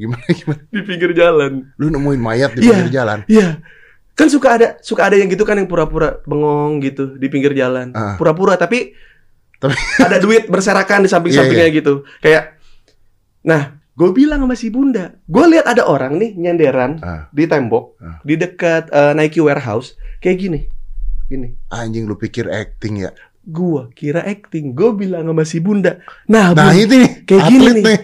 [0.00, 0.62] Gimana gimana?
[0.66, 1.52] di pinggir jalan.
[1.76, 2.72] Lu nemuin mayat di Iya.
[2.72, 3.18] pinggir jalan.
[3.26, 3.48] Iya.
[4.12, 7.92] Kan suka ada suka ada yang gitu kan yang pura-pura bengong gitu di pinggir jalan.
[7.92, 8.16] Ah.
[8.16, 8.96] Pura-pura tapi
[9.56, 12.08] Tapi ada duit berserakan di samping-sampingnya gitu.
[12.18, 12.56] Kayak
[13.40, 17.28] nah, gue bilang sama si Bunda, gue lihat ada orang nih nyenderan Ah.
[17.28, 18.16] di tembok Ah.
[18.20, 20.60] di dekat eh, Nike warehouse kayak gini.
[21.26, 21.54] Gini.
[21.68, 23.12] anjing lu pikir acting ya.
[23.40, 24.72] Gua kira acting.
[24.72, 27.10] Gue bilang sama si Bunda, "Nah, Nah, Bun, itu nih.
[27.22, 27.98] kayak gini atlet nih.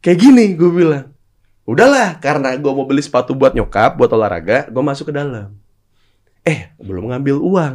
[0.00, 1.06] Kayak gini gue bilang.
[1.62, 5.54] Udahlah, karena gue mau beli sepatu buat nyokap, buat olahraga, gue masuk ke dalam.
[6.42, 7.74] Eh, belum ngambil uang.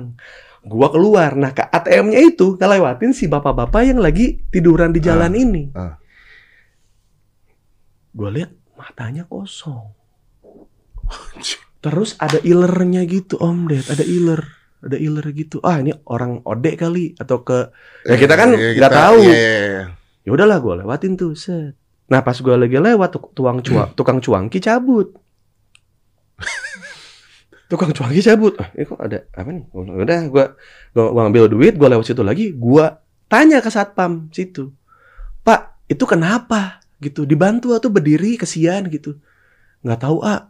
[0.65, 1.37] Gua keluar.
[1.37, 5.69] Nah, ke ATM-nya itu ngelewatin si bapak-bapak yang lagi tiduran di jalan ini.
[5.71, 6.01] ah.
[8.09, 9.93] Gue lihat matanya kosong.
[11.77, 13.85] Terus ada ilernya gitu, Om Ded.
[13.85, 14.41] Ada iler.
[14.81, 15.61] Ada iler gitu.
[15.61, 17.69] Ah, ini orang ode kali atau ke
[18.03, 19.17] Ya kita kan Eh, nggak kita- tahu.
[19.21, 19.85] iya, iya, iya.
[20.25, 21.77] Ya udahlah gue lewatin tuh, set.
[22.05, 25.13] Nah pas gue lagi lewat tuk- tuang cua, tukang cuangki cabut.
[27.71, 28.53] tukang cuangki cabut.
[28.61, 29.65] Ah, ini kok ada apa nih?
[29.73, 30.45] Udah gue
[30.93, 32.85] gua, gua ngambil duit, gue lewat situ lagi, gue
[33.25, 34.69] tanya ke satpam situ.
[35.41, 36.81] Pak, itu kenapa?
[37.01, 39.17] Gitu, dibantu atau berdiri kesian gitu.
[39.81, 40.49] Nggak tahu ah.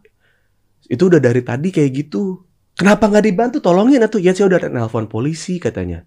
[0.86, 2.46] Itu udah dari tadi kayak gitu.
[2.76, 3.56] Kenapa nggak dibantu?
[3.64, 6.04] Tolongin atau ya saya udah nelpon polisi katanya.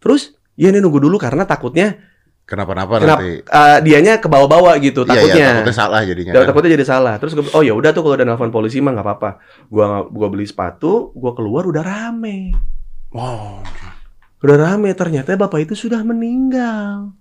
[0.00, 2.11] Terus ya ini nunggu dulu karena takutnya
[2.52, 3.24] Kenapa-napa Kenapa?
[3.24, 3.40] nanti.
[3.48, 5.46] uh, dianya ke bawah-bawah gitu Iya, iya, takutnya.
[5.56, 6.32] takutnya salah jadinya.
[6.36, 6.44] Kan.
[6.52, 7.14] takutnya jadi salah.
[7.16, 9.30] Terus gue, oh ya udah tuh kalau udah nelfon polisi mah nggak apa-apa.
[9.72, 12.52] Gua gua beli sepatu, gua keluar udah rame.
[13.08, 13.64] Wow.
[14.44, 17.16] Udah rame ternyata bapak itu sudah meninggal.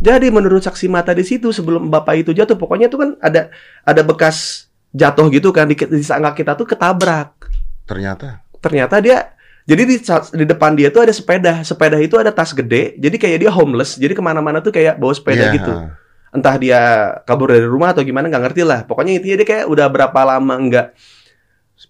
[0.00, 3.52] Jadi menurut saksi mata di situ sebelum bapak itu jatuh, pokoknya tuh kan ada
[3.84, 4.64] ada bekas
[4.96, 7.36] jatuh gitu kan di, di sangka kita tuh ketabrak.
[7.84, 8.40] Ternyata.
[8.56, 9.36] Ternyata dia
[9.68, 9.96] jadi di,
[10.34, 11.60] di depan dia tuh ada sepeda.
[11.62, 12.96] Sepeda itu ada tas gede.
[12.96, 13.96] Jadi kayak dia homeless.
[13.96, 15.72] Jadi ke mana-mana tuh kayak bawa sepeda Iya, gitu.
[15.72, 15.94] ah.
[16.30, 16.80] entah dia
[17.26, 20.54] kabur dari rumah atau gimana nggak ngerti lah pokoknya intinya dia kayak udah berapa lama
[20.62, 20.86] nggak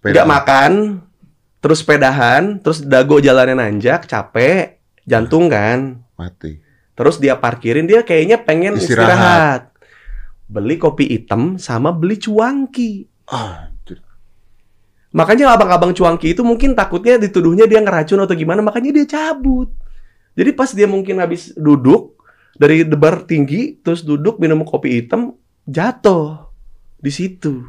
[0.01, 0.71] nggak makan
[1.61, 6.57] terus sepedahan terus dago jalannya nanjak capek jantung kan Mati.
[6.97, 8.81] terus dia parkirin dia kayaknya pengen Istirahat.
[8.81, 9.61] istirahat,
[10.49, 13.70] beli kopi hitam sama beli cuangki anjir.
[15.11, 19.67] Makanya abang-abang cuangki itu mungkin takutnya dituduhnya dia ngeracun atau gimana makanya dia cabut.
[20.33, 22.15] Jadi pas dia mungkin habis duduk
[22.55, 25.35] dari debar tinggi terus duduk minum kopi hitam
[25.67, 26.47] jatuh
[26.97, 27.63] di situ.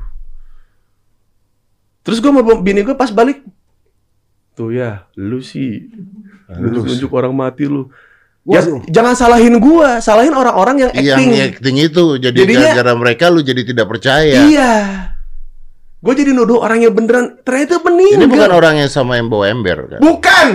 [2.03, 3.43] Terus gue mau bini gue pas balik
[4.53, 5.90] tuh ya lu sih.
[6.53, 7.88] Lu nunjuk orang mati lu.
[8.43, 8.82] Ya Waduh.
[8.90, 11.30] jangan salahin gua salahin orang-orang yang Yang acting.
[11.47, 14.51] acting itu jadi Jadinya- gara-gara mereka lu jadi tidak percaya.
[14.51, 14.74] iya
[16.03, 19.55] gue jadi nuduh orang yang beneran ternyata meninggal Ini bukan orang yang sama yang bawa
[19.55, 20.00] ember kan?
[20.03, 20.46] Bukan,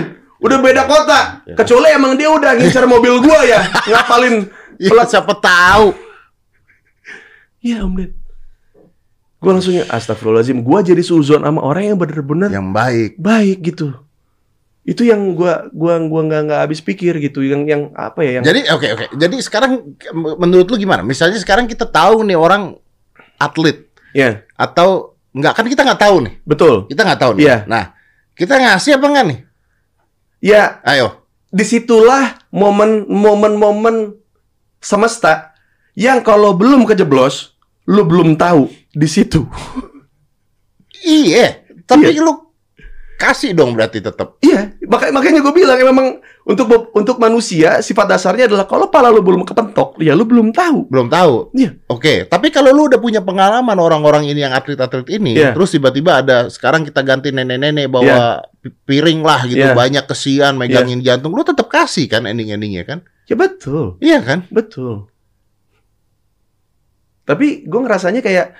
[0.44, 1.40] udah beda kota.
[1.48, 1.56] Ya.
[1.56, 4.36] Kecuali emang dia udah ngincar mobil gua ya, ngapalin.
[4.78, 5.90] Ya, siapa tahu.
[7.58, 8.14] Iya Om Ded.
[9.42, 10.62] Gua langsung ya, astagfirullahaladzim.
[10.62, 13.10] Gua jadi suzon sama orang yang bener-bener Yang baik.
[13.18, 13.90] baik gitu.
[14.86, 17.42] Itu yang gua gua gua nggak nggak habis pikir gitu.
[17.42, 18.30] Yang yang apa ya?
[18.38, 19.04] Yang Jadi oke oke.
[19.18, 21.02] Jadi sekarang menurut lu gimana?
[21.02, 22.78] Misalnya sekarang kita tahu nih orang
[23.34, 26.34] atlet ya atau enggak kan kita nggak tahu nih.
[26.42, 26.74] betul.
[26.90, 27.42] Kita nggak tahu nih.
[27.46, 27.56] Iya.
[27.70, 27.84] Nah,
[28.34, 29.38] kita ngasih apa enggak nih?
[30.38, 31.26] Ya Ayo.
[31.48, 34.18] di situlah momen momen-momen
[34.78, 35.54] semesta
[35.98, 37.58] yang kalau belum kejeblos,
[37.90, 39.46] lu belum tahu di situ.
[41.02, 41.62] Iya.
[41.86, 42.47] Tapi lu
[43.18, 44.38] kasih dong berarti tetap.
[44.38, 49.10] Iya, makanya makanya gue bilang ya memang untuk untuk manusia sifat dasarnya adalah kalau pala
[49.10, 50.86] lu belum kepentok, ya lu belum tahu.
[50.86, 51.50] Belum tahu.
[51.50, 51.74] Iya.
[51.90, 55.50] Oke, tapi kalau lu udah punya pengalaman orang-orang ini yang atlet-atlet ini, Iya.
[55.50, 59.74] terus tiba-tiba ada sekarang kita ganti nenek-nenek bawa pi- piring lah gitu, Iya.
[59.74, 62.98] banyak kesian megangin jantung, lu tetap kasih kan ending-endingnya kan?
[63.26, 64.46] Ya betul, Iya kan?
[64.48, 65.10] betul.
[67.28, 68.56] Tapi gue ngerasanya kayak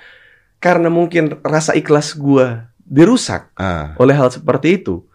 [0.61, 3.93] karena mungkin rasa ikhlas gue dirusak Ah.
[3.95, 5.05] oleh hal seperti itu.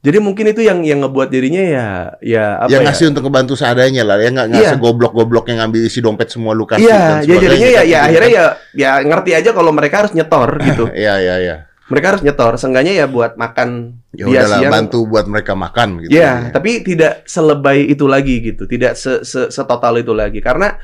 [0.00, 1.86] Jadi mungkin itu yang yang ngebuat dirinya ya
[2.24, 2.88] ya apa yang ya?
[2.88, 4.70] ngasih untuk ngebantu seadanya lah, ya nggak nggak Iya.
[4.74, 6.88] segoblok-goblok yang ngambil isi dompet semua lu kasih.
[6.88, 8.40] Iya, ya jadinya ya, kan, ya gitu akhirnya kan.
[8.40, 10.84] ya ya ngerti aja kalau mereka harus nyetor gitu.
[10.90, 11.56] Iya iya iya.
[11.90, 14.70] mereka harus nyetor, seenggaknya ya buat makan Ya dia siang.
[14.70, 16.14] bantu buat mereka makan gitu.
[16.14, 20.78] Ya, tapi tidak selebay itu lagi gitu, tidak se -se setotal itu lagi karena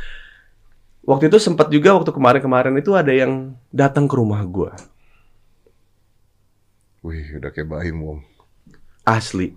[1.03, 4.75] waktu itu sempat juga waktu kemarin-kemarin itu ada yang datang ke rumah gua
[7.07, 8.19] Wih, udah kayak bahim om.
[9.05, 9.55] asli.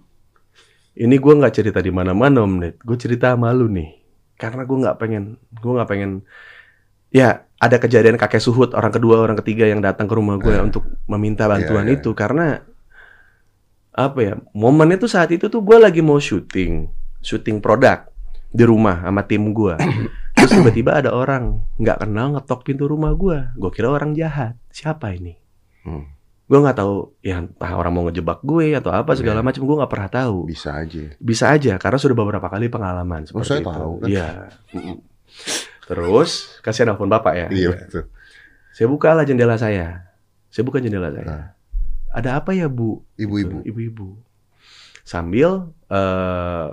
[0.93, 3.97] Ini gua nggak cerita di mana-mana om Ned, gue cerita sama lu nih
[4.35, 5.23] karena gua nggak pengen,
[5.57, 6.11] gua nggak pengen.
[7.09, 10.61] Ya, ada kejadian kakek suhut orang kedua, orang ketiga yang datang ke rumah gue Eh.
[10.61, 11.97] untuk meminta bantuan Iya, iya.
[11.97, 12.45] itu karena
[13.91, 16.87] apa ya momennya tuh saat itu tuh gue lagi mau syuting
[17.19, 18.05] syuting produk
[18.47, 19.75] di rumah sama tim gue
[20.37, 25.11] terus tiba-tiba ada orang nggak kenal ngetok pintu rumah gue gue kira orang jahat siapa
[25.11, 25.35] ini
[25.79, 26.05] Hmm,
[26.49, 29.45] gue nggak tahu ya entah orang mau ngejebak gue atau apa segala Iya.
[29.45, 31.03] macam gue nggak pernah tahu bisa aja.
[31.15, 34.07] bisa aja karena sudah beberapa kali pengalaman Oh, seperti saya itu tahu kan.
[34.07, 34.27] iya
[34.71, 34.97] Mm-mm.
[35.85, 36.29] terus
[36.59, 38.03] kasih nelfon bapak ya Iya betul.
[38.71, 40.09] saya bukalah jendela saya
[40.47, 41.45] saya buka jendela saya Nah.
[42.11, 43.61] ada apa ya bu Ibu-ibu.
[43.63, 44.17] ibu-ibu
[45.03, 46.67] sambil eh,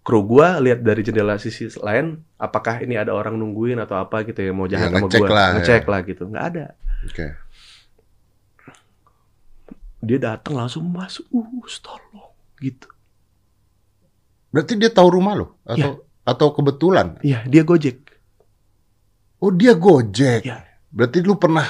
[0.00, 4.40] kru gua lihat dari jendela sisi lain apakah ini ada orang nungguin atau apa gitu
[4.40, 5.90] ya mau jahat Ya, sama ngecek gua lah, ngecek ya.
[5.90, 6.66] lah gitu nggak ada
[7.00, 7.26] Oke.
[9.98, 11.46] Dia datang langsung masuk uh
[11.80, 12.88] tolong gitu
[14.48, 17.20] Berarti dia tahu rumah lo atau atau kebetulan?
[17.20, 18.08] iya dia gojek
[19.38, 20.42] Oh, dia Gojek.
[20.42, 20.66] Iya.
[20.90, 21.62] Berarti lu pernah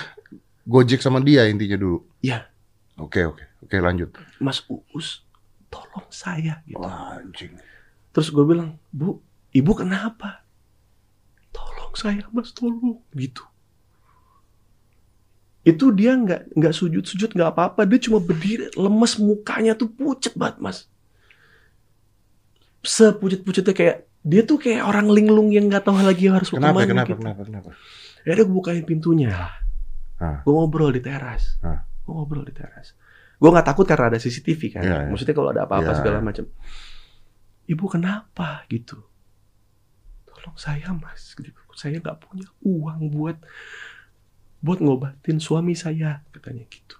[0.65, 2.01] Gojek sama dia intinya dulu.
[2.25, 2.49] Iya.
[2.97, 3.45] Oke, oke.
[3.61, 4.17] Oke, lanjut.
[4.41, 5.29] Mas Uus
[5.69, 7.53] tolong saya gitu Wah, anjing.
[8.09, 9.21] terus gue bilang bu
[9.53, 10.49] ibu kenapa
[11.53, 13.45] tolong saya mas tolong gitu
[15.69, 19.93] itu dia nggak nggak sujud sujud nggak apa apa dia cuma berdiri lemes mukanya tuh
[19.93, 20.79] pucet banget mas
[22.81, 26.89] sepucet pucetnya kayak dia tuh kayak orang linglung yang nggak tahu lagi harus Kenapa, ke
[26.89, 27.21] mana kenapa, gitu.
[27.21, 27.71] kenapa, kenapa?
[28.25, 29.29] ya udah gue bukain pintunya
[30.19, 30.41] Hah.
[30.43, 31.85] gue ngobrol di teras Hah.
[31.85, 32.97] gue ngobrol di teras
[33.39, 35.09] gue nggak takut karena ada CCTV kan Iya, iya.
[35.11, 36.45] maksudnya kalau ada apa-apa Iya, segala macam
[37.69, 38.99] ibu kenapa gitu
[40.25, 41.55] tolong saya mas gitu.
[41.77, 43.37] saya nggak punya uang buat
[44.59, 46.99] buat ngobatin suami saya katanya gitu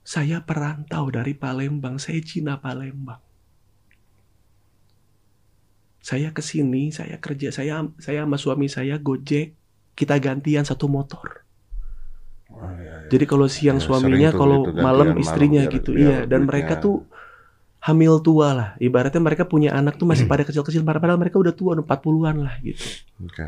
[0.00, 3.20] saya perantau dari Palembang saya Cina Palembang
[5.98, 9.58] saya ke sini saya kerja saya saya sama suami saya gojek
[9.92, 11.42] kita gantian satu motor
[12.46, 13.10] Oh, iya, iya.
[13.10, 15.90] jadi kalau siang Ya, suaminya, kalau gitu, malam malam istrinya biar- gitu.
[15.92, 16.48] biar iya, dan duitnya.
[16.48, 16.96] mereka tuh
[17.82, 18.68] hamil tua lah.
[18.78, 22.54] Ibaratnya mereka punya anak tuh masih pada kecil-kecil, padahal mereka udah tua, udah 40-an lah
[22.62, 22.86] gitu.
[23.20, 23.44] Oke.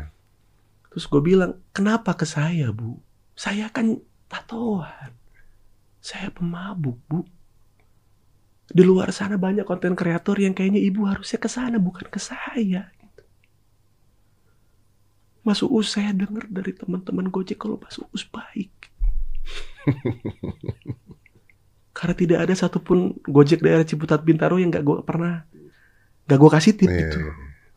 [0.89, 2.97] Terus gue bilang, kenapa ke saya bu?
[3.37, 5.13] Saya kan tatoan.
[6.01, 7.21] Saya pemabuk bu.
[8.69, 12.93] Di luar sana banyak konten kreator yang kayaknya ibu harusnya ke sana, bukan ke saya.
[13.01, 13.23] gitu.
[15.41, 18.93] Mas Uus saya dengar dari teman-teman Gojek kalau Mas Uus baik.
[21.97, 25.43] Karena tidak ada satupun Gojek daerah Ciputat Bintaro yang gak gue pernah
[26.29, 27.19] gak gue kasih tip Iya, gitu.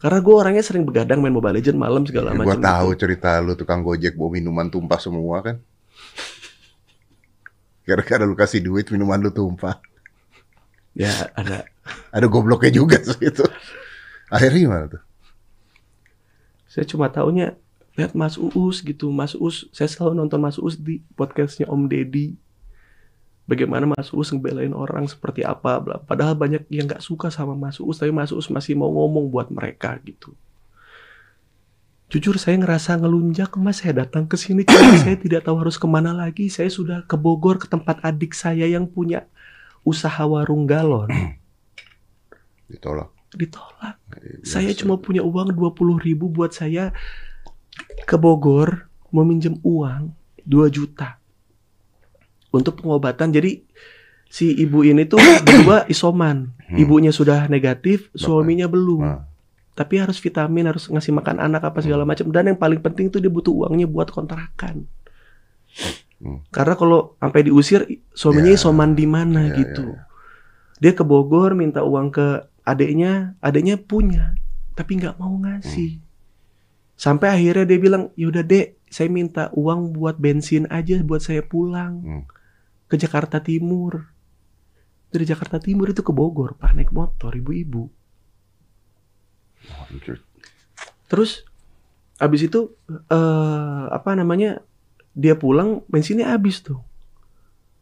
[0.03, 2.49] Karena gue orangnya sering begadang main Mobile Legend malam segala Ya, macam.
[2.51, 3.01] gua tahu gitu.
[3.07, 5.57] cerita lu tukang Gojek bawa minuman tumpah semua kan.
[7.83, 9.79] Gara-gara lu kasih duit minuman lu tumpah.
[10.95, 11.67] Ya ada.
[12.11, 13.43] Ada gobloknya juga sih itu.
[14.27, 15.03] Akhirnya gimana tuh?
[16.67, 17.55] Saya cuma taunya
[17.95, 19.11] lihat Mas Uus gitu.
[19.11, 22.35] Mas Uus, saya selalu nonton Mas Uus di podcastnya Om Deddy.
[23.53, 25.77] Bagaimana Mas Uus ngebelain orang seperti apa.
[25.77, 26.01] bla.
[26.01, 29.53] Padahal banyak yang nggak suka sama Mas Uus, tapi Mas Uus masih mau ngomong buat
[29.53, 30.33] mereka gitu.
[32.09, 35.85] Jujur saya ngerasa ngelunjak mas saya datang ke sini karena saya tidak tahu harus ke
[35.85, 36.49] mana lagi.
[36.49, 39.29] Saya sudah ke Bogor ke tempat adik saya yang punya
[39.85, 41.13] usaha warung galon
[42.73, 43.13] Ditolak.
[43.33, 43.97] ditolak.
[44.13, 44.45] Biasa.
[44.61, 46.93] Saya cuma punya uang 20 ribu buat saya
[48.05, 50.13] ke Bogor mau minjem uang
[50.45, 51.22] 2 juta
[52.53, 53.33] untuk pengobatan.
[53.33, 53.65] Jadi
[54.29, 56.53] si ibu ini tuh berdua isoman.
[56.69, 56.79] Hmm.
[56.79, 59.03] Ibunya sudah negatif, suaminya belum.
[59.03, 59.21] Nah,
[59.73, 62.29] Tapi harus vitamin, harus ngasih makan anak apa segala macam.
[62.29, 64.85] Dan yang paling penting tuh dia butuh uangnya buat kontrakan.
[66.23, 66.39] Hmm.
[66.53, 67.83] Karena kalau sampai diusir,
[68.13, 68.61] suaminya Ya.
[68.61, 69.97] isoman di mana Ya, gitu.
[69.97, 70.07] ya,
[70.79, 72.27] Dia ke Bogor minta uang ke
[72.63, 74.35] adiknya, adiknya punya,
[74.75, 75.99] tapi nggak mau ngasih.
[76.95, 82.03] Sampai akhirnya dia bilang, yaudah dek, saya minta uang buat bensin aja buat saya pulang
[82.03, 82.23] Hmm.
[82.93, 84.05] Ke Jakarta Timur.
[85.09, 87.89] Dari Jakarta Timur itu ke Bogor, pak naik motor ibu-ibu.
[89.73, 89.87] Oh.
[91.09, 91.49] Terus
[92.21, 92.77] abis itu
[93.09, 94.61] eh apa namanya
[95.17, 96.85] dia pulang bensinnya habis tuh.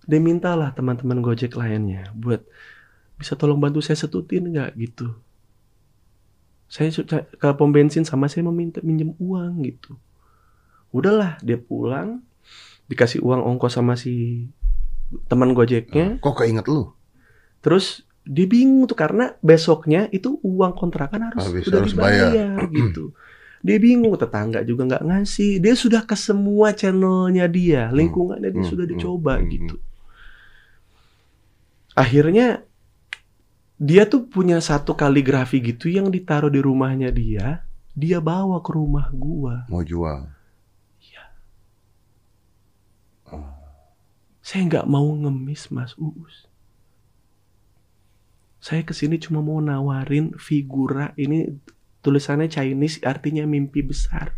[0.06, 2.46] Dia mintalah teman-teman Gojek lainnya buat
[3.18, 5.18] bisa tolong bantu saya setutin nggak gitu.
[6.70, 9.98] Saya ke pom bensin sama saya meminta minjem uang gitu.
[10.94, 12.22] Udahlah dia pulang
[12.86, 14.46] dikasih uang ongkos sama si
[15.26, 16.18] teman Gojeknya.
[16.22, 16.94] Kok keinget lu?
[17.60, 23.04] Terus dia bingung tuh karena besoknya itu uang kontrakan harus Habis, udah harus dibayar gitu.
[23.60, 25.60] Dia bingung tetangga juga nggak ngasih.
[25.60, 29.76] Dia sudah ke semua channelnya dia, lingkungannya dia Hmm, sudah hmm, dicoba hmm, gitu.
[31.92, 32.64] Akhirnya
[33.80, 37.66] dia tuh punya satu kaligrafi gitu yang ditaruh di rumahnya dia.
[37.92, 39.68] Dia bawa ke rumah gua.
[39.68, 40.39] Mau jual.
[44.40, 46.48] Saya nggak mau ngemis Mas Uus.
[48.60, 51.48] Saya ke sini cuma mau nawarin figura ini
[52.04, 54.36] tulisannya Chinese artinya mimpi besar.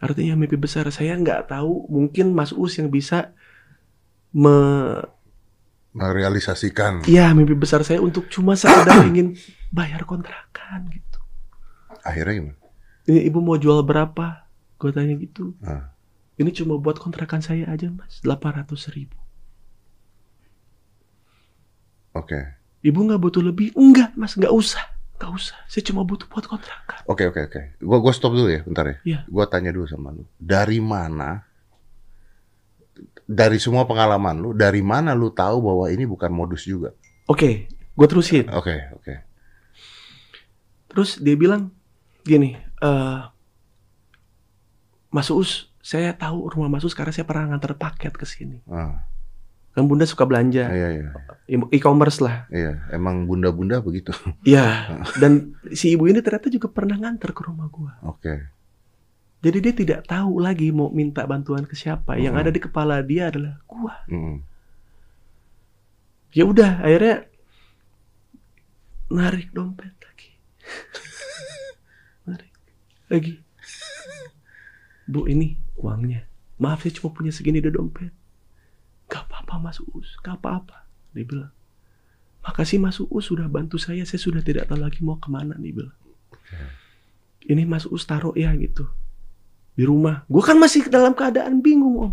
[0.00, 0.88] Artinya mimpi besar.
[0.92, 3.32] Saya nggak tahu mungkin Mas Uus yang bisa
[4.32, 4.56] me
[5.90, 7.02] Merealisasikan.
[7.10, 9.34] ya mimpi besar saya untuk cuma sekedar ingin
[9.74, 11.18] bayar kontrakan gitu.
[12.06, 12.58] Akhirnya gimana?
[13.10, 14.46] Ini ibu mau jual berapa?
[14.78, 15.58] Gue tanya gitu.
[15.66, 15.90] Ah.
[16.40, 19.20] Ini cuma buat kontrakan saya aja mas, 800 ribu.
[22.16, 22.56] Oke.
[22.80, 23.76] Ibu nggak butuh lebih?
[23.76, 24.80] Enggak, mas, nggak usah.
[25.20, 25.60] Nggak usah.
[25.68, 27.04] Saya cuma butuh buat kontrakan.
[27.04, 27.60] Oke oke oke.
[27.84, 28.96] Gua gua stop dulu ya, bentar ya.
[29.04, 29.20] Iya.
[29.28, 30.24] Gua tanya dulu sama lu.
[30.40, 31.44] Dari mana?
[33.28, 36.96] Dari semua pengalaman lu, dari mana lu tahu bahwa ini bukan modus juga?
[37.30, 38.50] Oke, gue terusin.
[38.50, 39.14] Oke oke.
[40.90, 41.70] Terus dia bilang
[42.26, 43.22] gini, eh
[45.14, 48.62] Mas Uus, saya tahu rumah Mas Uus karena saya pernah nganter paket ke sini.
[48.70, 49.02] Ah,
[49.70, 51.06] Kan Bunda suka belanja, iya iya
[51.70, 52.46] e-commerce lah.
[52.50, 52.86] iya.
[52.90, 54.14] Emang bunda-bunda begitu.
[54.42, 54.66] Iya.
[55.22, 57.98] Dan si ibu ini ternyata juga pernah nganter ke rumah gua.
[58.02, 58.50] Oke.
[59.40, 62.14] Jadi dia tidak tahu lagi mau minta bantuan ke siapa.
[62.14, 62.42] Yang Mhm.
[62.42, 63.94] ada di kepala dia adalah gua.
[64.06, 64.42] Mm.
[66.30, 67.26] Ya udah, akhirnya
[69.08, 70.30] narik dompet lagi.
[72.30, 72.52] narik
[73.06, 73.34] lagi.
[75.06, 76.28] Bu, ini uangnya.
[76.56, 78.12] Maaf saya cuma punya segini di dompet.
[79.08, 80.84] Gak apa-apa Mas Uus, gak apa-apa.
[81.10, 81.52] Dia bilang.
[82.40, 85.72] Makasih Mas Uus sudah bantu saya, saya sudah tidak tahu lagi mau ke mana nih
[85.72, 85.96] bilang.
[87.42, 88.84] Ini Mas Uus taruh ya gitu.
[89.72, 90.22] Di rumah.
[90.28, 92.12] Gue kan masih dalam keadaan bingung om.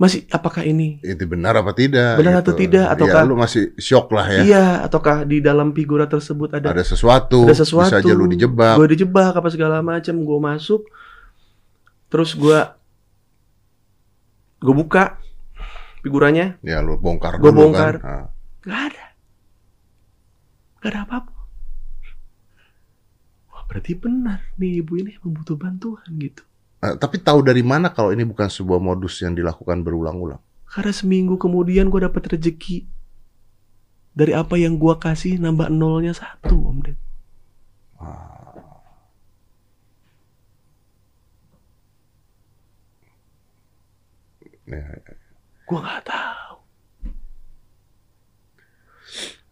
[0.00, 2.16] Masih, apakah ini Itu benar apa tidak?
[2.16, 4.40] Benar atau tidak, Ya, ataukah- lu masih shock lah ya.
[4.40, 7.84] Iya, ataukah di dalam figura tersebut ada Ada sesuatu, ada sesuatu?
[7.92, 8.80] bisa aja lu dijebak.
[8.80, 10.16] Gue dijebak apa segala macam.
[10.24, 10.88] Gue masuk,
[12.10, 12.58] terus gue
[14.60, 15.16] gue buka
[16.00, 17.94] figuranya, Ya lu bongkar Gua dulu bongkar.
[17.96, 18.24] kan.
[18.60, 19.04] Nggak ada,
[20.76, 21.32] nggak ada apa-apa.
[23.48, 26.44] Wah, berarti benar nih ibu ini emang butuh bantuan gitu.
[26.80, 30.40] Eh, tapi tahu dari mana kalau ini bukan sebuah modus yang dilakukan berulang-ulang?
[30.64, 32.88] Karena seminggu kemudian gue dapat rezeki
[34.10, 36.96] dari apa yang gue kasih nambah nolnya satu, Om Ded.
[44.70, 44.86] Ya,
[45.66, 46.54] Gue nggak tahu.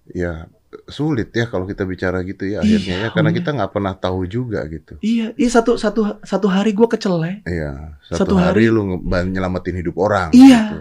[0.08, 0.48] ya
[0.84, 4.24] sulit ya kalau kita bicara gitu ya Iya, akhirnya ya karena kita nggak pernah tahu
[4.24, 4.96] juga gitu.
[5.00, 7.44] Iya, iya satu satu satu hari gue kecelek.
[7.44, 10.28] Iya, Satu satu, hari, hari- lu nyelamatin hidup orang.
[10.30, 10.60] Iya.
[10.62, 10.78] gitu.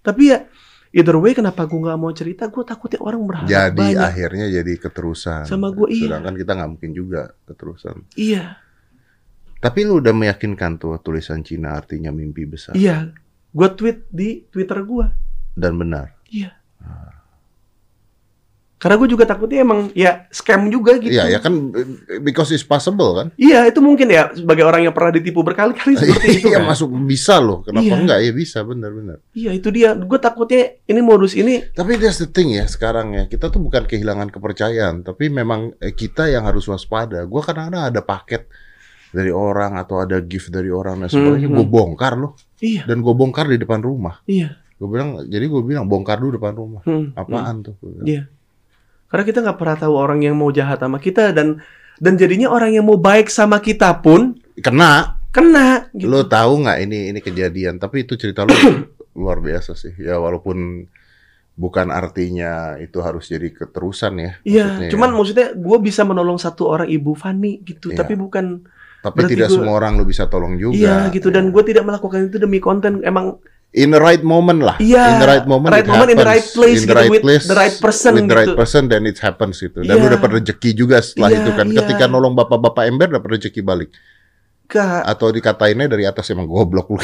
[0.00, 0.38] Tapi ya
[0.92, 2.48] either way kenapa gue nggak mau cerita?
[2.48, 4.00] Gue takutnya orang berharap Jadi banyak.
[4.00, 5.44] akhirnya jadi keterusan.
[5.44, 6.08] Sama gua, iya.
[6.08, 7.96] Sedangkan kita nggak mungkin juga keterusan.
[8.14, 8.60] Iya,
[9.66, 13.10] Tapi lu udah meyakinkan tuh tulisan Cina artinya mimpi besar iya.
[13.50, 15.06] Gue tweet di Twitter gue.
[15.56, 16.12] dan benar.
[16.28, 16.52] Iya.
[18.76, 21.08] Karena gue juga takutnya emang ya scam juga gitu.
[21.08, 21.72] Iya, ya kan
[22.20, 23.32] because it's possible kan.
[23.40, 26.68] Iya, itu mungkin ya sebagai orang yang pernah ditipu berkali-kali seperti itu Iya, kan.
[26.76, 27.64] masuk bisa loh.
[27.64, 27.96] Kenapa Iya.
[27.96, 28.18] enggak?
[28.20, 29.24] Ya bisa, benar-benar.
[29.32, 29.96] Iya, itu dia.
[29.96, 33.24] Gue takutnya ini modus ini Tapi that's the thing ya sekarang ya.
[33.24, 37.24] Kita tuh bukan kehilangan kepercayaan, tapi memang eh, kita yang harus waspada.
[37.24, 38.44] Gua kadang-kadang ada paket
[39.16, 41.72] dari orang atau ada gift dari orang dan sebagainya, Hmm, gue hmm.
[41.72, 42.32] bongkar loh.
[42.60, 44.20] iya, Dan gue bongkar di depan rumah.
[44.28, 44.60] iya.
[44.76, 46.84] Gue bilang, jadi gue bilang bongkar dulu depan rumah.
[46.84, 47.16] Hmm, hmm.
[47.16, 47.74] Apaan tuh?
[47.80, 48.04] Gua bilang.
[48.06, 48.22] Iya.
[49.08, 51.64] Karena kita nggak pernah tahu orang yang mau jahat sama kita dan
[51.96, 55.16] dan jadinya orang yang mau baik sama kita pun Kena.
[55.32, 56.08] kena gitu.
[56.08, 57.76] Lo tahu nggak ini ini kejadian?
[57.76, 58.52] Tapi itu cerita lo
[59.16, 59.96] luar biasa sih.
[59.96, 60.84] Ya walaupun
[61.54, 64.32] bukan artinya itu harus jadi keterusan ya.
[64.44, 65.14] Iya, maksudnya cuman ya.
[65.16, 68.04] maksudnya gue bisa menolong satu orang ibu Fani gitu, Iya.
[68.04, 70.74] tapi bukan Tapi berarti tidak gua- semua orang lo bisa tolong juga.
[70.74, 71.52] iya gitu dan Ya.
[71.52, 73.38] gue tidak melakukan itu demi konten emang
[73.72, 74.76] in the right moment lah.
[74.78, 77.12] Iya, in the right moment, right moment, in the right place in the gitu, right
[77.12, 78.56] with place, the right person with the right gitu.
[78.56, 79.80] person, then it happens gitu.
[79.80, 80.16] Dan lu Iya.
[80.16, 81.66] dapat rezeki juga setelah Iya, itu kan.
[81.66, 81.76] iya.
[81.78, 83.92] Ketika nolong bapak-bapak ember dapat rezeki balik.
[84.66, 86.98] Gak, Atau dikatainnya dari atas emang goblok lu.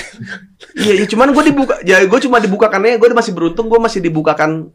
[0.74, 4.72] iya, iya, cuman gue dibuka, ya gue cuma dibukakannya, gue masih beruntung, gue masih dibukakan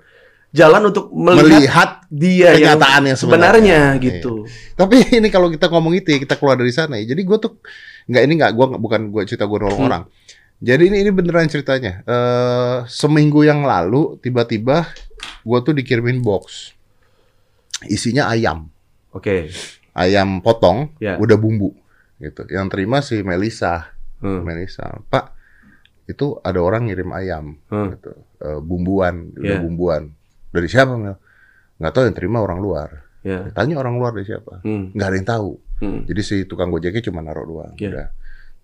[0.50, 4.02] jalan untuk melihat, Melihat dia yang kenyataan yang sebenarnya sebenarnya.
[4.02, 4.34] gitu.
[4.74, 7.08] Tapi ini kalau kita ngomong itu ya kita keluar dari sana ya.
[7.08, 7.60] Jadi gue tuh
[8.08, 9.90] nggak ini nggak gue bukan gue cerita gue nolong Hmm.
[9.90, 10.04] orang.
[10.58, 12.02] Jadi ini ini beneran ceritanya.
[12.04, 14.90] Eh seminggu yang lalu tiba-tiba
[15.44, 16.74] gue tuh dikirimin box
[17.86, 18.74] isinya ayam,
[19.12, 19.54] Oke.
[19.94, 21.14] ayam potong, Ya.
[21.16, 21.78] udah bumbu
[22.18, 22.42] gitu.
[22.48, 24.42] Yang terima si Melisa, Hmm.
[24.42, 24.98] Melisa.
[25.06, 25.38] Pak
[26.08, 27.94] itu ada orang ngirim ayam Hmm.
[27.94, 28.18] gitu.
[28.40, 29.62] Eh, bumbuan, udah Ya.
[29.62, 30.17] bumbuan.
[30.58, 30.98] Dari siapa?
[31.78, 32.90] Nggak tahu yang terima orang luar.
[33.22, 33.46] Ya.
[33.54, 34.66] Tanya orang luar dari siapa?
[34.66, 34.90] Hmm.
[34.98, 35.50] Nggak ada yang tahu.
[35.78, 36.02] Hmm.
[36.10, 37.74] Jadi si tukang gojeknya cuma naruh doang.
[37.78, 37.90] Iya.
[37.94, 38.08] Udah.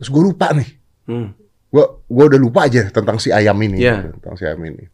[0.01, 0.69] Terus gue lupa nih.
[1.05, 1.29] Hmm.
[1.69, 3.77] Gue gua udah lupa aja tentang si ayam ini.
[3.77, 4.01] Iya.
[4.01, 4.85] gitu, Tentang si ayam ini.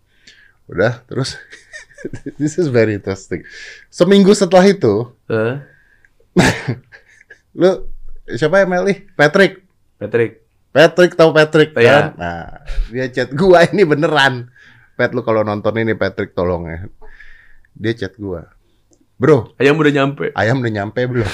[0.67, 1.39] Udah, terus
[2.39, 3.43] this is very interesting.
[3.87, 5.55] Seminggu setelah itu, Eh,
[7.59, 7.71] lu
[8.29, 9.07] siapa yang Meli?
[9.11, 9.63] Patrick.
[9.97, 10.43] Patrick.
[10.69, 11.89] Patrick tahu Patrick Iya.
[11.89, 12.05] kan?
[12.15, 12.45] Nah,
[12.87, 14.53] dia chat gua ini beneran.
[14.99, 16.79] Pat lu kalau nonton ini Patrick tolong ya.
[17.71, 18.43] Dia chat gua.
[19.15, 20.31] Bro, Ayam udah nyampe.
[20.31, 21.23] ayam udah nyampe belum?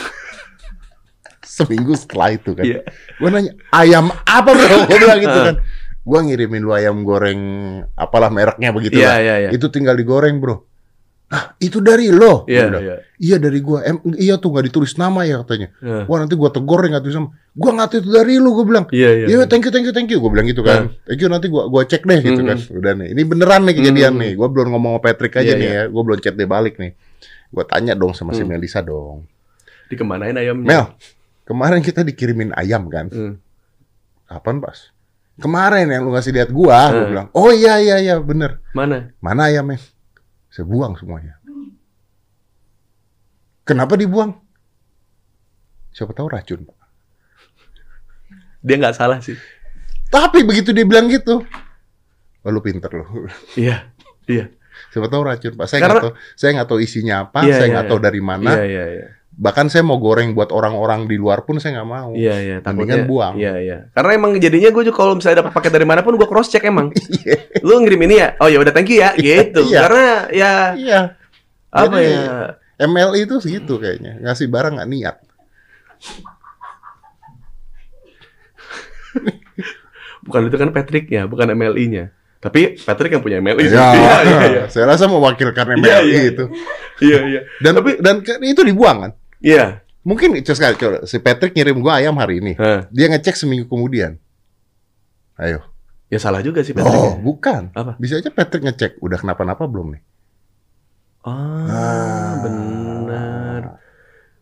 [1.45, 2.61] Seminggu setelah itu kan.
[2.61, 2.81] Iya.
[3.15, 4.77] Gue nanya, ayam apa bro?
[4.89, 5.55] Gue bilang gitu kan.
[6.01, 7.41] Gua ngirimin lu ayam goreng
[7.93, 9.17] apalah mereknya begitu Iya, lah.
[9.17, 9.49] iya, iya.
[9.49, 10.65] Itu tinggal digoreng, Bro.
[11.35, 12.47] Ah, itu dari lo.
[12.47, 12.83] Gua Iya, bilang.
[12.87, 12.95] iya.
[13.19, 13.83] Iya dari gua.
[13.83, 15.67] Em, iya tuh nggak ditulis nama ya katanya.
[15.83, 16.07] Iya.
[16.07, 17.29] Wah nanti gua tegur ya nggak tulis nama.
[17.51, 18.49] Gua nggak tahu itu dari lu.
[18.55, 18.85] Gua bilang.
[18.87, 19.25] Iya, iya.
[19.27, 20.23] Iya, thank you, thank you, thank you.
[20.23, 20.95] Gue bilang gitu kan.
[21.03, 22.47] Thank you, nanti gua gua cek deh gitu Mhm.
[22.47, 22.57] kan.
[22.71, 24.21] Udah nih, ini beneran nih kejadian Mhm.
[24.23, 24.31] nih.
[24.39, 25.81] Gua belum ngomong sama Patrick aja Iya, nih iya.
[25.81, 25.91] ya.
[25.91, 26.91] Gua belum chat dia balik nih.
[27.51, 28.55] Gua tanya dong sama si Hmm.
[28.55, 29.27] Melisa dong.
[29.85, 30.65] Dikemanain ayamnya?
[30.65, 30.83] Mel,
[31.43, 33.11] kemarin kita dikirimin ayam kan?
[33.11, 33.35] Hmm.
[34.25, 34.89] Kapan pas?
[35.35, 37.09] Kemarin yang lu ngasih lihat gua, gua Hmm.
[37.11, 38.63] bilang, oh iya iya iya bener.
[38.71, 39.11] Mana?
[39.19, 39.83] Mana ayamnya?
[40.55, 41.35] Saya buang semuanya.
[43.67, 44.39] Kenapa dibuang?
[45.91, 46.63] Siapa tahu racun.
[46.63, 46.79] Pak.
[48.63, 49.35] Dia nggak salah sih.
[50.07, 51.43] Tapi begitu dia bilang gitu,
[52.45, 53.27] oh, lu pinter lu.
[53.59, 53.91] Iya.
[54.31, 54.47] Iya.
[54.95, 55.67] Siapa tahu racun, Pak.
[55.67, 57.91] Saya Karena- nggak tahu, saya nggak tahu isinya apa, Iya, saya iya, nggak iya.
[57.91, 58.51] tahu dari mana.
[58.55, 59.07] Iya, iya, iya.
[59.35, 62.09] Bahkan saya mau goreng buat orang-orang di luar pun saya nggak mau.
[62.15, 62.57] Iya, iya.
[62.63, 63.35] Takutnya buang.
[63.35, 63.77] Iya, iya.
[63.91, 66.63] Karena emang jadinya gue juga kalau misalnya dapat paket dari mana pun gue cross check
[66.63, 66.95] emang.
[67.19, 67.59] Iya.
[67.59, 68.39] Lu ngirim ini ya?
[68.39, 69.11] Oh ya udah thank you ya.
[69.19, 69.59] Gitu.
[69.67, 69.79] Iya.
[69.83, 70.99] Karena ya Iya.
[71.67, 72.55] apa Jadi, ya?
[72.87, 75.15] MLI itu segitu kayaknya, ngasih barang nggak niat.
[80.25, 82.09] Bukan itu kan Patricknya, bukan MLI-nya.
[82.41, 83.63] Tapi Patrick yang punya MLI.
[83.63, 83.73] sih.
[83.73, 84.63] Ya, Iya, iya, iya.
[84.67, 86.21] saya rasa mewakilkan Iya, MLI iya.
[86.29, 86.43] itu.
[86.97, 87.41] Iya, iya.
[87.59, 89.11] Dan dan ke- itu dibuang kan?
[89.45, 89.85] Iya.
[90.01, 92.53] Mungkin coba, si Patrick ngirim gua ayam hari ini.
[92.57, 92.89] Hah.
[92.89, 94.17] Dia ngecek seminggu kemudian.
[95.37, 95.61] Ayo.
[96.09, 96.93] Ya salah juga sih Patrick.
[96.93, 97.69] Oh, bukan.
[97.73, 97.97] Apa?
[97.97, 100.01] Bisa aja Patrick ngecek udah kenapa-napa belum nih.
[101.25, 103.61] Ah, benar.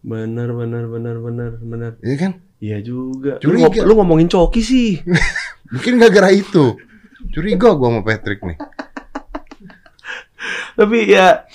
[0.03, 1.91] Benar, benar, benar, benar, benar.
[2.03, 2.31] Iya kan?
[2.59, 3.39] Iya juga.
[3.39, 3.71] Lu, Curiga.
[3.71, 4.99] ngom- lu ngomongin coki sih.
[5.73, 6.75] Mungkin gak gara itu.
[7.31, 8.59] Curiga gua sama Patrick nih.
[10.73, 11.45] Tapi ya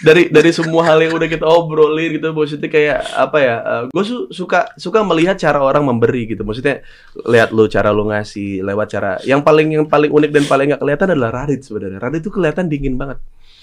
[0.00, 3.54] dari dari semua hal yang udah kita obrolin gitu maksudnya kayak apa ya?
[3.88, 6.42] gue suka suka melihat cara orang memberi gitu.
[6.42, 6.84] Maksudnya
[7.24, 10.82] lihat lu cara lu ngasih lewat cara yang paling yang paling unik dan paling gak
[10.82, 11.98] kelihatan adalah Radit sebenarnya.
[11.98, 13.18] Radit itu kelihatan dingin banget.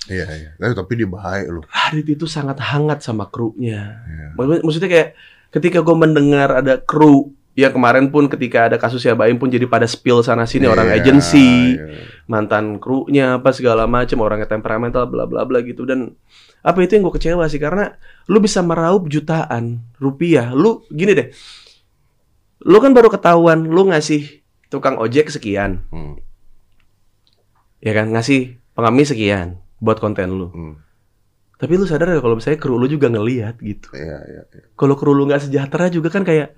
[0.09, 0.49] Iya, iya.
[0.57, 1.63] Tapi, tapi dia baik loh.
[1.69, 4.01] Radit itu sangat hangat sama krunya.
[4.09, 4.27] Iya.
[4.33, 5.09] Maksud- Maksudnya kayak
[5.51, 9.67] ketika gue mendengar ada kru yang kemarin pun ketika ada kasus ya Baim pun jadi
[9.67, 12.07] pada spill sana sini orang Iya, agensi, iya.
[12.23, 16.15] mantan krunya apa segala macam orangnya temperamental bla bla bla gitu dan
[16.61, 21.27] apa itu yang gue kecewa sih karena lu bisa meraup jutaan rupiah lu gini deh
[22.61, 24.39] lu kan baru ketahuan lu ngasih
[24.69, 26.21] tukang ojek sekian Hmm,
[27.81, 30.75] ya kan ngasih pengamis sekian buat konten lu hmm.
[31.57, 34.63] tapi lu sadar gak kalau misalnya kru lu juga ngelihat gitu Iya, iya, iya.
[34.77, 36.53] kalau kru lu nggak sejahtera juga kan kayak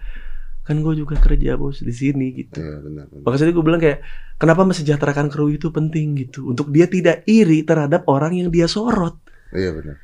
[0.63, 3.05] kan gue juga kerja bos di sini gitu Iya, benar.
[3.11, 3.23] benar.
[3.27, 3.99] Makanya gue bilang kayak
[4.39, 9.19] kenapa mensejahterakan kru itu penting gitu untuk dia tidak iri terhadap orang yang dia sorot
[9.51, 9.95] Iya, benar.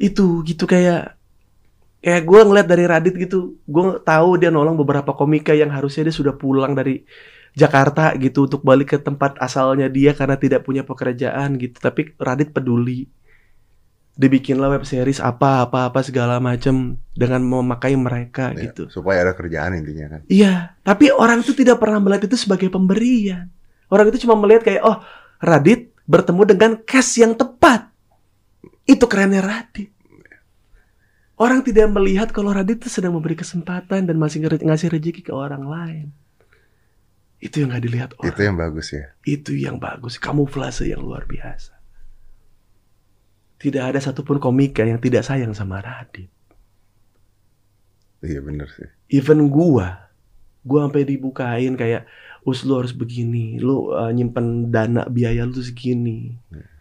[0.00, 1.14] itu gitu kayak
[1.98, 6.14] kayak gue ngeliat dari Radit gitu gue tahu dia nolong beberapa komika yang harusnya dia
[6.14, 7.02] sudah pulang dari
[7.52, 12.54] Jakarta gitu untuk balik ke tempat asalnya dia karena tidak punya pekerjaan gitu tapi Radit
[12.54, 13.10] peduli
[14.18, 19.38] dibikinlah web series apa apa apa segala macem dengan memakai mereka Iya, gitu Supaya ada
[19.38, 20.20] kerjaan intinya kan.
[20.26, 23.46] Iya, tapi orang itu tidak pernah melihat itu sebagai pemberian.
[23.88, 24.98] Orang itu cuma melihat kayak, oh,
[25.38, 27.88] Radit bertemu dengan cash yang tepat.
[28.84, 29.94] Itu kerennya Radit.
[31.38, 35.62] Orang tidak melihat kalau Radit itu sedang memberi kesempatan dan masih ngasih rezeki ke orang
[35.62, 36.06] lain.
[37.38, 38.34] Itu yang nggak dilihat orang.
[38.34, 39.14] Itu yang bagus ya.
[39.22, 41.77] Itu yang bagus, kamuflase yang luar biasa.
[43.58, 46.30] Tidak ada satupun komika yang tidak sayang sama Radit.
[48.18, 48.86] Iya benar sih.
[49.08, 50.10] even gua
[50.60, 52.04] gua sampai dibukain kayak
[52.42, 56.34] us lu harus begini lu uh, nyimpen dana biaya lu segini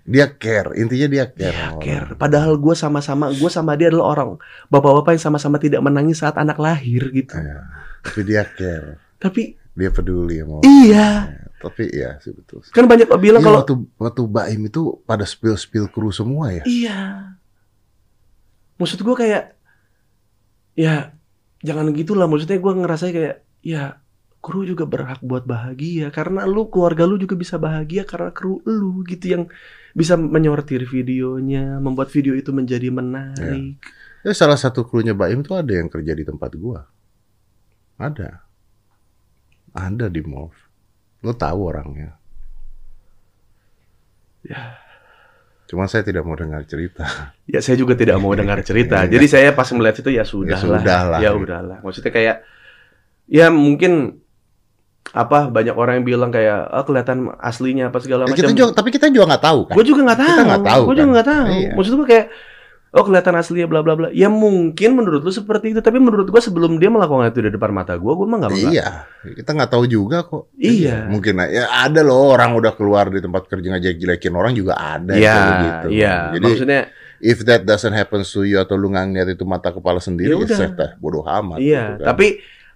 [0.08, 1.52] Dia care, intinya dia care.
[1.52, 4.30] ya sama care padahal gua sama-sama gua sama dia adalah orang
[4.68, 7.60] bapak-bapak yang sama-sama tidak menangis saat anak lahir gitu Iya.
[8.02, 8.98] Tapi dia care.
[9.18, 12.62] tapi Dia peduli sama iya Ya, Tapi iya sih betul.
[12.68, 16.50] kan banyak yang bilang Iya, kalau waktu waktu Baim itu pada spill spill kru semua
[16.52, 16.64] ya.
[16.66, 17.00] iya
[18.76, 19.58] maksud gua kayak
[20.74, 21.14] ya
[21.60, 23.98] jangan gitulah maksudnya gua ngerasa kayak ya
[24.38, 29.02] kru juga berhak buat bahagia karena lu keluarga lu juga bisa bahagia karena kru lu
[29.04, 29.44] gitu yang
[29.92, 33.82] bisa menyortir videonya membuat video itu menjadi menarik
[34.22, 36.84] Ya salah satu krunya Baim tuh ada yang kerja di tempat gua.
[37.96, 38.44] Ada.
[39.78, 40.50] Ada di mall.
[41.22, 42.18] Lo tahu orangnya.
[44.42, 44.80] Ya.
[45.68, 47.36] Cuma saya tidak mau dengar cerita.
[47.44, 50.58] ya saya juga tidak mau dengar cerita jadi saya pas melihat itu ya sudah Ya
[50.58, 51.20] sudah lah.
[51.20, 52.36] ya udahlah maksudnya kayak
[53.26, 54.24] ya mungkin
[55.10, 58.72] apa banyak orang yang bilang kayak ah kelihatan aslinya apa segala Ya, macam kita juga,
[58.72, 59.74] tapi kita juga nggak tahu kan.
[59.76, 61.12] gue juga nggak tahu Kita nggak tahu, gue juga kan?
[61.14, 61.70] nggak tahu Iya.
[61.74, 62.26] maksud gue kayak
[62.98, 64.10] oh kelihatan aslinya bla bla bla.
[64.10, 67.70] Ya mungkin menurut lu seperti itu, tapi menurut gua sebelum dia melakukan itu di depan
[67.70, 69.06] mata gua, gua mah nggak Iya,
[69.38, 70.50] kita nggak tahu juga kok.
[70.58, 71.06] Iya.
[71.06, 75.38] Mungkin ya ada loh orang udah keluar di tempat kerja ngejek-jelekin orang juga ada Iya,
[75.62, 75.88] gitu.
[75.94, 76.34] iya.
[76.34, 76.82] Jadi Maksudnya
[77.22, 80.38] if that doesn't happen to you atau lu nggak ngeliat itu mata kepala sendiri, Ya
[80.38, 80.58] ya udah.
[80.58, 81.58] sudah bodoh amat.
[81.62, 82.08] iya, gitu kan.
[82.14, 82.28] tapi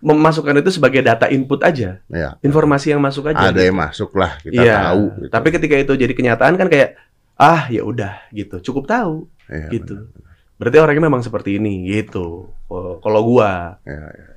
[0.01, 3.37] memasukkan itu sebagai data input aja, ya, informasi yang masuk aja.
[3.37, 3.69] ada gitu.
[3.69, 5.03] yang masuk lah kita Iya, tahu.
[5.21, 5.29] gitu.
[5.29, 6.97] Tapi ketika itu jadi kenyataan kan kayak
[7.37, 10.07] ah ya udah gitu, cukup tahu Iya, gitu.
[10.55, 12.55] Berarti orangnya memang seperti ini gitu.
[13.03, 14.27] Kalau gua Iya, iya.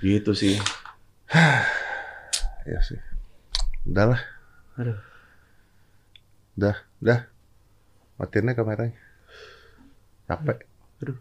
[0.00, 0.56] gitu sih.
[2.64, 2.96] Iya sih.
[3.84, 4.20] Udah lah.
[4.80, 4.96] Aduh.
[6.56, 7.28] Udah, udah.
[8.16, 8.96] Matiin aja kameranya.
[10.24, 10.64] Capek.
[11.04, 11.18] Aduh.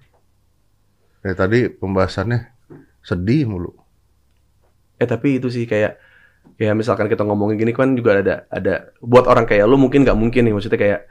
[1.19, 2.47] Dari tadi pembahasannya
[3.03, 3.75] sedih mulu.
[4.95, 5.99] Eh tapi itu sih kayak
[6.55, 10.15] kayak misalkan kita ngomongin gini kan juga ada ada buat orang kayak lu mungkin nggak
[10.15, 11.01] mungkin nih maksudnya kayak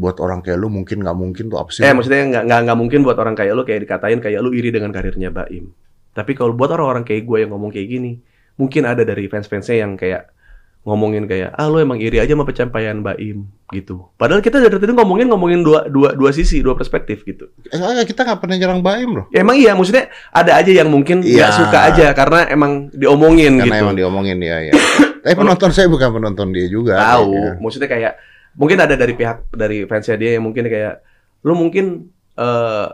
[0.00, 1.84] Buat orang kayak lu mungkin nggak mungkin tuh apa sih?
[1.84, 4.72] eh maksudnya nggak nggak nggak mungkin buat orang kayak lu kayak dikatain kayak lu iri
[4.72, 5.68] dengan karirnya Baim.
[6.10, 8.16] Tapi kalau buat orang-orang kayak gue yang ngomong kayak gini,
[8.56, 10.32] mungkin ada dari fans-fansnya yang kayak
[10.80, 14.08] ngomongin kayak ah lu emang iri aja sama pencapaian Baim gitu.
[14.16, 17.52] Padahal kita dari tadi ngomongin ngomongin dua dua dua sisi, dua perspektif gitu.
[17.68, 19.24] Eh, kita nggak pernah nyerang Baim loh.
[19.28, 21.52] Ya, emang iya maksudnya ada aja yang mungkin nggak Iya.
[21.52, 23.84] suka aja karena emang diomongin Karena gitu.
[23.84, 24.72] emang diomongin ya ya.
[25.22, 26.96] Tapi penonton saya bukan penonton dia juga.
[26.96, 27.52] tahu kayaknya.
[27.60, 28.12] maksudnya kayak
[28.54, 31.02] mungkin ada dari pihak dari fansnya dia yang mungkin kayak
[31.46, 32.88] lu mungkin eh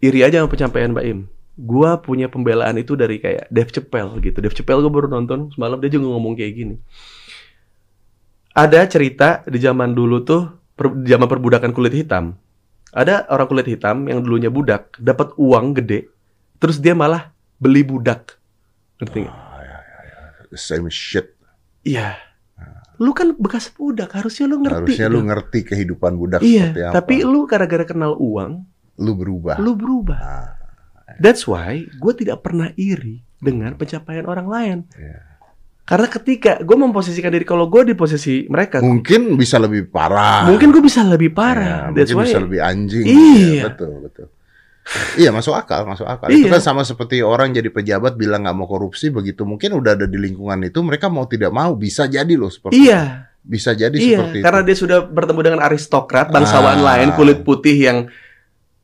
[0.00, 1.20] iri aja sama pencapaian Mbak Im
[1.60, 5.76] gua punya pembelaan itu dari kayak Dave Chappelle gitu Dave Chappelle gua baru nonton semalam
[5.76, 6.76] dia juga ngomong kayak gini
[8.56, 10.42] ada cerita di zaman dulu tuh
[10.74, 12.34] per, di zaman perbudakan kulit hitam
[12.90, 16.08] ada orang kulit hitam yang dulunya budak dapat uang gede
[16.58, 18.40] terus dia malah beli budak
[19.00, 19.36] ngerti nggak?
[19.36, 19.98] Ah, ya, ya,
[20.52, 20.56] ya.
[20.56, 21.32] Same shit.
[21.84, 22.29] Iya.
[23.00, 24.76] Lu kan bekas budak, harusnya lu ngerti.
[24.92, 25.32] Harusnya lu dong.
[25.32, 26.94] ngerti kehidupan budak seperti Iya, apa.
[26.94, 28.60] tapi lu gara-gara kenal uang,
[29.00, 29.56] lu berubah.
[29.56, 30.20] lu berubah.
[30.20, 30.48] Ah,
[31.16, 34.78] That's why gue tidak pernah iri dengan pencapaian orang lain.
[34.94, 35.26] Iya.
[35.82, 40.46] Karena ketika gue memposisikan diri, kalau gue di posisi mereka, mungkin bisa lebih parah.
[40.46, 41.90] mungkin gue bisa lebih parah.
[41.90, 42.26] Ya, That's mungkin why.
[42.30, 43.04] bisa lebih anjing.
[43.04, 43.48] Iya.
[43.50, 44.26] Ya, betul, betul.
[45.14, 46.26] Iya, masuk akal, masuk akal.
[46.28, 46.58] Itu Iya.
[46.58, 50.18] kan sama seperti orang jadi pejabat bilang nggak mau korupsi, begitu mungkin udah ada di
[50.18, 52.88] lingkungan itu, mereka mau tidak mau bisa jadi loh seperti itu.
[52.88, 54.20] Iya, Bisa jadi iya.
[54.20, 54.66] seperti Karena itu.
[54.66, 56.84] dia sudah bertemu dengan aristokrat, bangsawan Ah.
[56.92, 57.98] lain, kulit putih yang,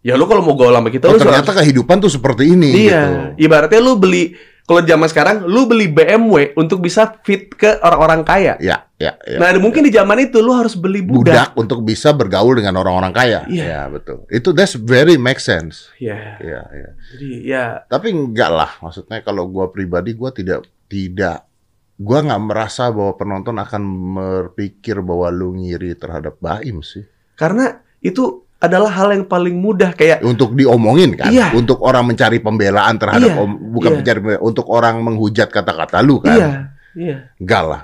[0.01, 3.03] ya lu kalau mau gaul sama kita, Oh, lu ternyata kehidupan tuh seperti ini Iya,
[3.37, 3.45] gitu.
[3.45, 4.33] ibaratnya lu beli
[4.67, 8.55] kalau zaman sekarang lu beli BMW untuk bisa fit ke orang-orang kaya.
[8.59, 9.39] Ya, ya, ya.
[9.39, 11.23] Nah, mungkin di zaman itu lu harus beli budak.
[11.23, 13.41] budak untuk bisa bergaul dengan orang-orang kaya.
[13.47, 13.65] Iya.
[13.65, 14.27] Ya, betul.
[14.27, 15.87] Itu that's very make sense.
[16.03, 16.91] Ya, Iya, iya.
[17.15, 21.47] jadi ya Tapi enggak lah, maksudnya kalau gua pribadi gua tidak tidak
[21.97, 23.83] gua nggak merasa bahwa penonton akan
[24.19, 27.07] berpikir bahwa lu ngiri terhadap Baim sih.
[27.37, 31.53] karena itu adalah hal yang paling mudah kayak Untuk diomongin kan, Iya.
[31.53, 33.99] untuk orang mencari pembelaan terhadap Iya, om, bukan iya.
[34.01, 36.37] mencari pembelaan, untuk orang menghujat kata-kata lu kan.
[36.37, 36.51] iya,
[36.97, 37.17] iya.
[37.37, 37.83] Enggak lah.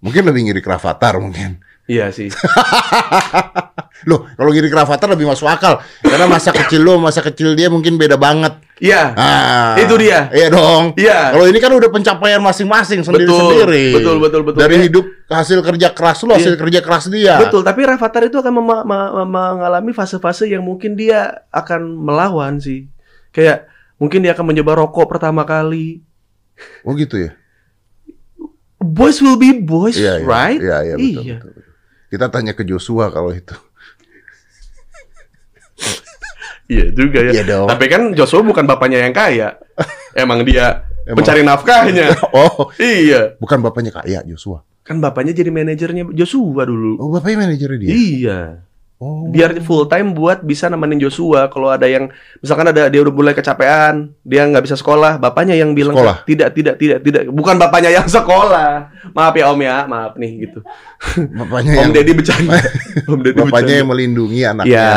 [0.00, 1.60] Mungkin lebih ngiri Kravatar mungkin.
[1.84, 2.28] Iya sih.
[4.08, 5.82] Loh, kalau ngiri Kravatar lebih masuk akal.
[6.00, 8.54] Karena masa kecil lu, masa kecil dia mungkin beda banget.
[8.78, 9.02] Iya.
[9.14, 10.30] Ah, Itu dia.
[10.30, 10.94] Iya dong.
[10.94, 11.34] Iya.
[11.34, 13.98] Kalau ini kan udah pencapaian masing-masing sendiri-sendiri.
[13.98, 14.58] Betul, betul, betul.
[14.58, 16.60] Dari Kayak- hidup hasil kerja keras lu, hasil Iya.
[16.62, 17.34] kerja keras dia.
[17.42, 18.52] Betul, tapi Rafathar itu akan
[19.26, 22.86] mengalami fase-fase yang mungkin dia akan melawan sih.
[23.30, 23.66] Kayak
[23.98, 26.00] mungkin dia akan mencoba rokok pertama kali.
[26.82, 27.34] Oh gitu ya.
[28.78, 30.26] Boys will be boys, Iya, iya.
[30.26, 30.60] right?
[30.62, 31.36] Iya, iya betul, Iya.
[31.38, 31.64] betul, betul.
[32.08, 33.52] Kita tanya ke Joshua kalau itu.
[36.68, 37.32] Iya juga ya.
[37.32, 37.66] Iya dong.
[37.66, 39.56] Tapi kan Joshua bukan bapaknya yang kaya.
[40.12, 42.12] Emang dia Emang- pencari nafkahnya.
[42.36, 43.32] Oh, iya.
[43.40, 44.60] bukan bapaknya kaya Joshua.
[44.84, 47.00] Kan bapaknya jadi manajernya Joshua dulu.
[47.00, 47.88] Oh, bapaknya manajernya dia.
[47.88, 48.40] Iya.
[48.98, 49.30] Oh.
[49.30, 52.10] Biar full time buat bisa nemenin Joshua kalau ada yang
[52.42, 56.26] misalkan ada dia udah mulai kecapean, dia nggak bisa sekolah, bapaknya yang bilang Sekolah?
[56.26, 58.90] tidak tidak tidak tidak bukan bapaknya yang sekolah.
[59.14, 60.66] Maaf ya Om ya, maaf nih gitu.
[61.30, 62.58] bapaknya Om yang Deddy bercanda.
[63.14, 63.78] Om Deddy bapaknya bercanda.
[63.78, 64.74] yang melindungi anaknya.
[64.74, 64.90] Iya,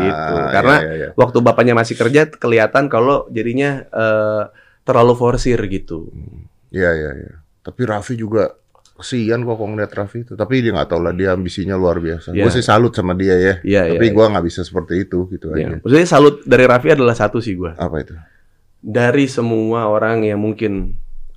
[0.00, 0.34] gitu.
[0.48, 1.08] Karena Iya, iya, iya.
[1.12, 4.42] waktu bapaknya masih kerja kelihatan kalau jadinya eh,
[4.80, 6.08] terlalu forsir gitu.
[6.72, 7.34] Iya, iya, iya.
[7.60, 8.56] Tapi Raffi juga
[8.96, 10.32] kesian kok kalau ngeliat Raffi itu.
[10.34, 12.32] Tapi dia nggak tahu lah dia ambisinya luar biasa.
[12.32, 12.48] Iya.
[12.48, 13.54] Gue sih salut sama dia ya.
[13.60, 15.76] Iya, Tapi iya, gua nggak bisa seperti itu gitu iya.
[15.76, 15.76] aja.
[15.84, 17.76] Maksudnya salut dari Raffi adalah satu sih gua.
[17.76, 18.16] Apa itu?
[18.80, 20.96] Dari semua orang yang mungkin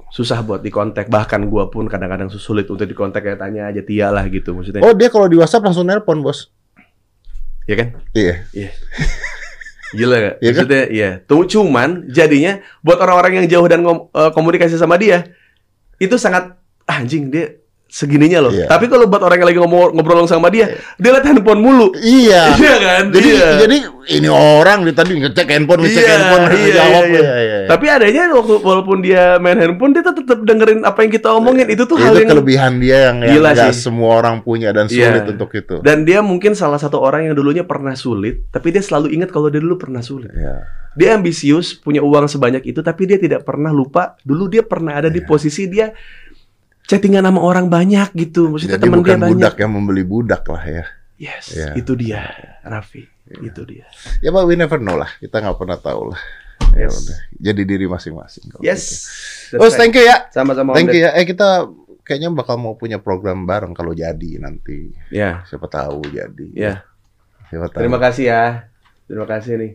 [0.10, 4.24] susah buat dikontak, bahkan gua pun kadang-kadang sulit untuk dikontak kayak tanya aja Tia lah
[4.32, 4.82] gitu maksudnya.
[4.82, 6.50] Oh dia kalau di WhatsApp langsung nelpon bos.
[7.70, 7.88] Ya kan?
[8.18, 8.48] Iya.
[9.94, 10.36] Gila gak?
[10.42, 10.58] Iya kan?
[10.66, 11.10] Maksudnya iya.
[11.22, 15.30] Tuh cuman jadinya buat orang-orang yang jauh dan eh, komunikasi sama dia
[16.00, 16.56] itu sangat
[16.90, 17.54] anjing dia
[17.88, 18.54] segininya loh.
[18.54, 18.70] Iya.
[18.70, 21.90] Tapi kalau buat orang yang lagi ngomong ngobrol sama dia, dia lihat handphone mulu.
[21.98, 22.54] Iya.
[22.62, 23.04] Iya kan?
[23.10, 23.50] Jadi Iya.
[23.66, 23.78] jadi
[24.14, 27.04] ini orang dia tadi ngecek handphone, ngecek Iya, handphone, iya, jawab.
[27.04, 27.22] iya, iya.
[27.26, 27.60] Iya, iya.
[27.66, 31.66] Tapi adanya waktu walaupun dia main handphone dia tetap dengerin apa yang kita omongin.
[31.66, 33.74] Itu tuh hal itu yang kelebihan dia yang, yang Gila sih.
[33.74, 35.10] semua orang punya dan Iya.
[35.10, 35.76] sulit untuk itu.
[35.82, 39.50] dan dia mungkin salah satu orang yang dulunya pernah sulit, tapi dia selalu ingat kalau
[39.50, 40.30] dia dulu pernah sulit.
[40.30, 40.62] Iya.
[40.94, 44.14] Dia ambisius, punya uang sebanyak itu, tapi dia tidak pernah lupa.
[44.22, 45.16] Dulu dia pernah ada Iya.
[45.18, 45.90] di posisi dia
[46.90, 48.50] chattingan sama orang banyak gitu.
[48.50, 49.34] Maksudnya Jadi teman dia bukan banyak.
[49.38, 50.86] budak yang membeli budak lah ya.
[51.20, 51.72] Yes, Iya.
[51.76, 52.22] itu dia,
[52.64, 53.06] Raffi.
[53.30, 53.86] Itu dia.
[54.20, 55.12] Ya but we never know lah.
[55.16, 56.22] Kita nggak pernah tahu lah.
[56.74, 56.96] Ya Yes.
[56.98, 57.18] udah.
[57.40, 58.50] Jadi diri masing-masing.
[58.50, 58.82] kalau Yes.
[59.52, 59.62] gitu.
[59.62, 60.26] Oh, thank you ya.
[60.30, 60.74] Sama-sama.
[60.74, 61.14] Thank you ya.
[61.14, 61.68] Eh kita
[62.02, 64.90] kayaknya bakal mau punya program bareng kalau jadi nanti.
[65.10, 66.48] Ya, Siapa tahu jadi.
[66.56, 66.82] ya.
[67.48, 67.80] Siapa tahu.
[67.84, 68.44] Terima kasih ya.
[69.06, 69.72] Terima kasih nih.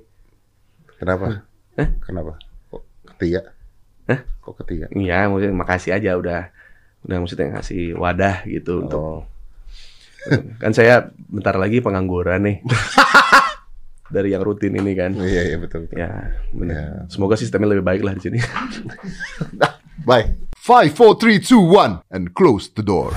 [0.96, 1.44] Kenapa?
[1.76, 1.88] Hah?
[2.00, 2.32] Kenapa?
[2.70, 2.82] Kok
[3.14, 3.52] ketiga?
[4.06, 4.20] Hah?
[4.40, 4.86] Kok ketiga?
[4.90, 6.53] Iya, maksudnya makasih aja udah
[7.05, 9.20] udah maksudnya ngasih wadah gitu untuk Oh.
[10.57, 12.57] kan saya bentar lagi pengangguran nih.
[14.14, 15.12] Dari yang rutin ini kan.
[15.12, 15.84] Iya, iya betul.
[15.84, 16.00] betul.
[16.00, 16.76] Ya, benar.
[16.76, 16.88] Ya.
[17.12, 18.38] Semoga sistemnya lebih baik lah di sini.
[20.09, 20.40] Bye.
[20.57, 23.12] 5, 4, 3, 2, 1, and close the door.